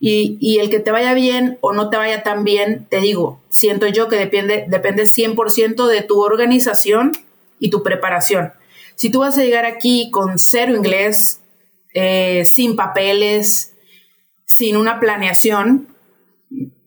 Y, 0.00 0.58
el 0.58 0.70
que 0.70 0.80
te 0.80 0.90
vaya 0.90 1.14
bien 1.14 1.56
o 1.60 1.72
no 1.72 1.88
te 1.88 1.96
vaya 1.96 2.24
tan 2.24 2.42
bien, 2.42 2.84
te 2.90 3.00
digo, 3.00 3.40
siento 3.48 3.86
yo 3.86 4.08
que 4.08 4.16
depende, 4.16 4.64
depende 4.66 5.04
100% 5.04 5.86
de 5.86 6.02
tu 6.02 6.20
organización 6.20 7.12
y 7.60 7.70
tu 7.70 7.84
preparación. 7.84 8.54
Si 8.96 9.08
tú 9.08 9.20
vas 9.20 9.38
a 9.38 9.44
llegar 9.44 9.66
aquí 9.66 10.10
con 10.10 10.36
cero 10.40 10.74
inglés, 10.74 11.40
eh, 11.94 12.42
sin 12.44 12.74
papeles, 12.74 13.72
sin 14.46 14.76
una 14.76 14.98
planeación, 14.98 15.94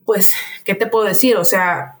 pues, 0.04 0.36
¿qué 0.66 0.74
te 0.74 0.86
puedo 0.86 1.06
decir? 1.06 1.38
O 1.38 1.46
sea, 1.46 1.96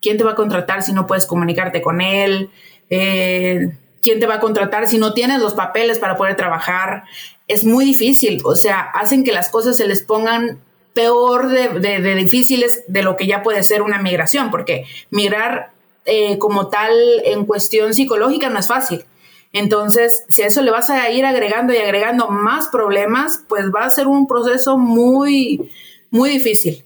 ¿quién 0.00 0.16
te 0.16 0.22
va 0.22 0.30
a 0.30 0.36
contratar 0.36 0.84
si 0.84 0.92
no 0.92 1.08
puedes 1.08 1.26
comunicarte 1.26 1.82
con 1.82 2.00
él? 2.00 2.50
Eh, 2.88 3.76
quién 4.04 4.20
te 4.20 4.26
va 4.26 4.34
a 4.34 4.40
contratar 4.40 4.86
si 4.86 4.98
no 4.98 5.14
tienes 5.14 5.40
los 5.40 5.54
papeles 5.54 5.98
para 5.98 6.16
poder 6.16 6.36
trabajar. 6.36 7.04
Es 7.48 7.64
muy 7.64 7.84
difícil, 7.86 8.40
o 8.44 8.54
sea, 8.54 8.80
hacen 8.80 9.24
que 9.24 9.32
las 9.32 9.48
cosas 9.48 9.76
se 9.76 9.88
les 9.88 10.02
pongan 10.02 10.60
peor 10.92 11.48
de, 11.48 12.14
difíciles 12.14 12.84
de 12.86 13.02
lo 13.02 13.16
que 13.16 13.26
ya 13.26 13.42
puede 13.42 13.62
ser 13.62 13.82
una 13.82 14.00
migración, 14.00 14.50
porque 14.50 14.84
migrar 15.10 15.72
eh, 16.04 16.38
como 16.38 16.68
tal 16.68 16.92
en 17.24 17.46
cuestión 17.46 17.94
psicológica 17.94 18.50
no 18.50 18.60
es 18.60 18.68
fácil. 18.68 19.04
Entonces, 19.52 20.24
si 20.28 20.42
a 20.42 20.46
eso 20.46 20.62
le 20.62 20.70
vas 20.70 20.90
a 20.90 21.10
ir 21.10 21.24
agregando 21.24 21.72
y 21.72 21.78
agregando 21.78 22.28
más 22.28 22.68
problemas, 22.68 23.42
pues 23.48 23.66
va 23.74 23.84
a 23.84 23.90
ser 23.90 24.06
un 24.06 24.26
proceso 24.26 24.76
muy, 24.76 25.70
muy 26.10 26.30
difícil. 26.30 26.84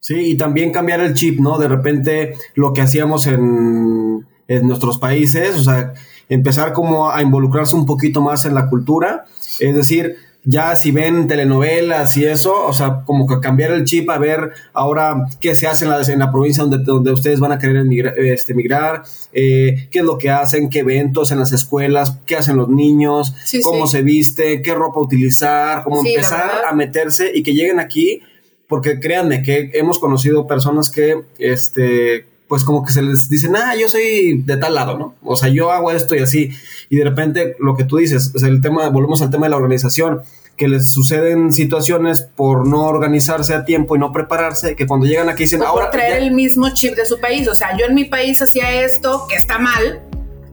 Sí, 0.00 0.30
y 0.30 0.36
también 0.36 0.72
cambiar 0.72 1.00
el 1.00 1.14
chip, 1.14 1.40
¿no? 1.40 1.58
De 1.58 1.68
repente 1.68 2.34
lo 2.54 2.72
que 2.72 2.80
hacíamos 2.80 3.26
en, 3.26 4.26
en 4.48 4.66
nuestros 4.68 4.98
países, 4.98 5.56
o 5.56 5.64
sea, 5.64 5.94
empezar 6.28 6.72
como 6.72 7.10
a 7.10 7.22
involucrarse 7.22 7.76
un 7.76 7.86
poquito 7.86 8.20
más 8.20 8.44
en 8.44 8.54
la 8.54 8.68
cultura, 8.68 9.24
es 9.60 9.74
decir, 9.74 10.16
ya 10.48 10.76
si 10.76 10.92
ven 10.92 11.26
telenovelas 11.26 12.16
y 12.16 12.24
eso, 12.24 12.66
o 12.66 12.72
sea, 12.72 13.02
como 13.04 13.26
que 13.26 13.40
cambiar 13.40 13.72
el 13.72 13.84
chip 13.84 14.08
a 14.08 14.16
ver 14.16 14.52
ahora 14.72 15.26
qué 15.40 15.56
se 15.56 15.66
hace 15.66 15.84
en 15.84 15.90
la, 15.90 16.00
en 16.00 16.20
la 16.20 16.30
provincia 16.30 16.62
donde, 16.62 16.78
donde 16.84 17.12
ustedes 17.12 17.40
van 17.40 17.50
a 17.50 17.58
querer 17.58 17.78
emigrar, 17.78 18.16
este, 18.16 18.54
migrar, 18.54 19.02
eh, 19.32 19.88
qué 19.90 19.98
es 19.98 20.04
lo 20.04 20.18
que 20.18 20.30
hacen, 20.30 20.70
qué 20.70 20.80
eventos 20.80 21.32
en 21.32 21.40
las 21.40 21.50
escuelas, 21.50 22.18
qué 22.26 22.36
hacen 22.36 22.56
los 22.56 22.68
niños, 22.68 23.34
cómo 23.64 23.88
se 23.88 24.02
viste, 24.02 24.62
qué 24.62 24.72
ropa 24.72 25.00
utilizar, 25.00 25.82
cómo 25.82 26.06
empezar 26.06 26.64
a 26.70 26.72
meterse 26.74 27.32
y 27.34 27.42
que 27.42 27.52
lleguen 27.52 27.80
aquí, 27.80 28.22
porque 28.68 29.00
créanme 29.00 29.42
que 29.42 29.72
hemos 29.74 29.98
conocido 29.98 30.46
personas 30.46 30.90
que, 30.90 31.22
este, 31.38 32.26
pues 32.48 32.64
como 32.64 32.84
que 32.84 32.92
se 32.92 33.02
les 33.02 33.28
dice, 33.28 33.50
ah, 33.56 33.74
yo 33.78 33.88
soy 33.88 34.42
de 34.42 34.56
tal 34.56 34.74
lado, 34.74 34.96
¿no? 34.96 35.14
O 35.22 35.36
sea, 35.36 35.48
yo 35.48 35.72
hago 35.72 35.90
esto 35.90 36.14
y 36.14 36.20
así. 36.20 36.50
Y 36.88 36.96
de 36.96 37.04
repente 37.04 37.56
lo 37.58 37.76
que 37.76 37.84
tú 37.84 37.96
dices, 37.96 38.32
o 38.34 38.46
el 38.46 38.60
tema, 38.60 38.88
volvemos 38.88 39.20
al 39.22 39.30
tema 39.30 39.46
de 39.46 39.50
la 39.50 39.56
organización, 39.56 40.22
que 40.56 40.68
les 40.68 40.90
suceden 40.92 41.52
situaciones 41.52 42.22
por 42.22 42.66
no 42.66 42.86
organizarse 42.86 43.52
a 43.54 43.64
tiempo 43.64 43.96
y 43.96 43.98
no 43.98 44.12
prepararse, 44.12 44.74
que 44.74 44.86
cuando 44.86 45.06
llegan 45.06 45.28
aquí 45.28 45.44
dicen, 45.44 45.58
pues 45.58 45.68
ahora... 45.68 45.86
Por 45.86 45.92
traer 46.00 46.22
el 46.22 46.30
mismo 46.30 46.70
chip 46.70 46.94
de 46.94 47.04
su 47.04 47.20
país. 47.20 47.46
O 47.48 47.54
sea, 47.54 47.76
yo 47.76 47.86
en 47.86 47.94
mi 47.94 48.04
país 48.04 48.40
hacía 48.40 48.82
esto, 48.82 49.26
que 49.28 49.36
está 49.36 49.58
mal, 49.58 50.02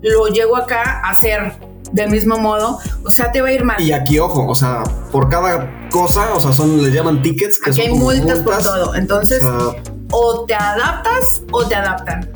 lo 0.01 0.27
llego 0.27 0.58
acá 0.58 1.01
a 1.03 1.12
hacer 1.12 1.53
del 1.93 2.10
mismo 2.10 2.38
modo, 2.38 2.79
o 3.06 3.10
sea, 3.10 3.32
te 3.32 3.41
va 3.41 3.47
a 3.47 3.53
ir 3.53 3.63
mal. 3.63 3.82
Y 3.82 3.93
aquí, 3.93 4.19
ojo, 4.19 4.45
o 4.47 4.56
sea, 4.56 4.84
por 5.12 5.29
cada 5.29 5.89
cosa, 5.89 6.34
o 6.34 6.39
sea, 6.39 6.51
son, 6.51 6.84
les 6.84 6.93
llaman 6.93 7.21
tickets. 7.21 7.60
Que 7.60 7.69
aquí 7.69 7.82
hay 7.82 7.93
multas, 7.93 8.39
por 8.39 8.58
todo. 8.58 8.95
Entonces, 8.95 9.43
o 10.12 10.45
te 10.45 10.56
adaptas 10.56 11.43
o 11.51 11.63
te 11.65 11.75
adaptan. 11.75 12.29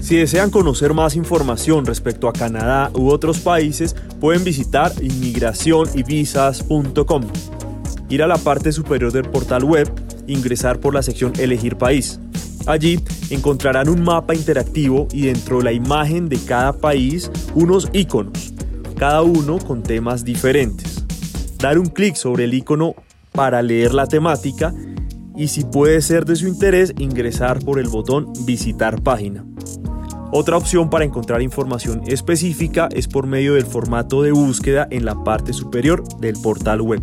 Si 0.00 0.16
desean 0.16 0.50
conocer 0.50 0.94
más 0.94 1.14
información 1.16 1.84
respecto 1.84 2.28
a 2.28 2.32
Canadá 2.32 2.90
u 2.94 3.10
otros 3.10 3.40
países, 3.40 3.94
pueden 4.18 4.42
visitar 4.42 4.90
inmigracionyvisas.com. 5.02 7.22
Ir 8.08 8.22
a 8.22 8.26
la 8.26 8.38
parte 8.38 8.72
superior 8.72 9.12
del 9.12 9.28
portal 9.28 9.64
web, 9.64 9.92
ingresar 10.26 10.80
por 10.80 10.94
la 10.94 11.02
sección 11.02 11.34
Elegir 11.38 11.76
país. 11.76 12.18
Allí 12.66 12.98
encontrarán 13.30 13.88
un 13.88 14.02
mapa 14.02 14.34
interactivo 14.34 15.08
y 15.12 15.22
dentro 15.22 15.58
de 15.58 15.64
la 15.64 15.72
imagen 15.72 16.28
de 16.28 16.38
cada 16.38 16.72
país 16.72 17.30
unos 17.54 17.88
iconos, 17.92 18.54
cada 18.96 19.22
uno 19.22 19.58
con 19.58 19.82
temas 19.82 20.24
diferentes. 20.24 21.04
Dar 21.58 21.78
un 21.78 21.86
clic 21.86 22.14
sobre 22.14 22.44
el 22.44 22.54
icono 22.54 22.94
para 23.32 23.62
leer 23.62 23.94
la 23.94 24.06
temática 24.06 24.74
y 25.36 25.48
si 25.48 25.64
puede 25.64 26.02
ser 26.02 26.24
de 26.24 26.36
su 26.36 26.48
interés 26.48 26.92
ingresar 26.98 27.64
por 27.64 27.78
el 27.78 27.88
botón 27.88 28.32
Visitar 28.44 29.02
página. 29.02 29.44
Otra 30.30 30.56
opción 30.56 30.90
para 30.90 31.04
encontrar 31.04 31.40
información 31.40 32.02
específica 32.06 32.88
es 32.92 33.08
por 33.08 33.26
medio 33.26 33.54
del 33.54 33.64
formato 33.64 34.22
de 34.22 34.32
búsqueda 34.32 34.86
en 34.90 35.04
la 35.04 35.24
parte 35.24 35.52
superior 35.52 36.02
del 36.18 36.34
portal 36.42 36.82
web. 36.82 37.02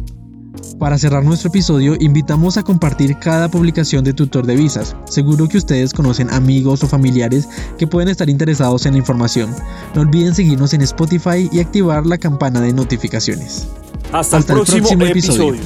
Para 0.79 0.97
cerrar 0.97 1.23
nuestro 1.23 1.49
episodio, 1.49 1.95
invitamos 1.99 2.57
a 2.57 2.63
compartir 2.63 3.17
cada 3.17 3.49
publicación 3.49 4.03
de 4.03 4.13
Tutor 4.13 4.45
de 4.45 4.55
Visas. 4.55 4.95
Seguro 5.05 5.47
que 5.47 5.57
ustedes 5.57 5.93
conocen 5.93 6.29
amigos 6.31 6.83
o 6.83 6.87
familiares 6.87 7.47
que 7.77 7.87
pueden 7.87 8.09
estar 8.09 8.29
interesados 8.29 8.85
en 8.85 8.93
la 8.93 8.99
información. 8.99 9.55
No 9.93 10.01
olviden 10.01 10.35
seguirnos 10.35 10.73
en 10.73 10.81
Spotify 10.81 11.49
y 11.51 11.59
activar 11.59 12.05
la 12.05 12.17
campana 12.17 12.61
de 12.61 12.73
notificaciones. 12.73 13.67
Hasta, 14.11 14.37
el, 14.37 14.43
próximo, 14.43 15.05
episodio. 15.05 15.61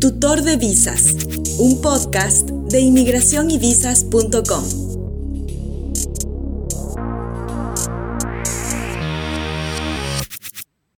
Tutor 0.00 0.42
de 0.42 0.56
Visas, 0.56 1.16
un 1.58 1.80
podcast 1.80 2.48
de 2.48 2.80
inmigración 2.80 3.50
y 3.50 3.58
visas.com. 3.58 4.87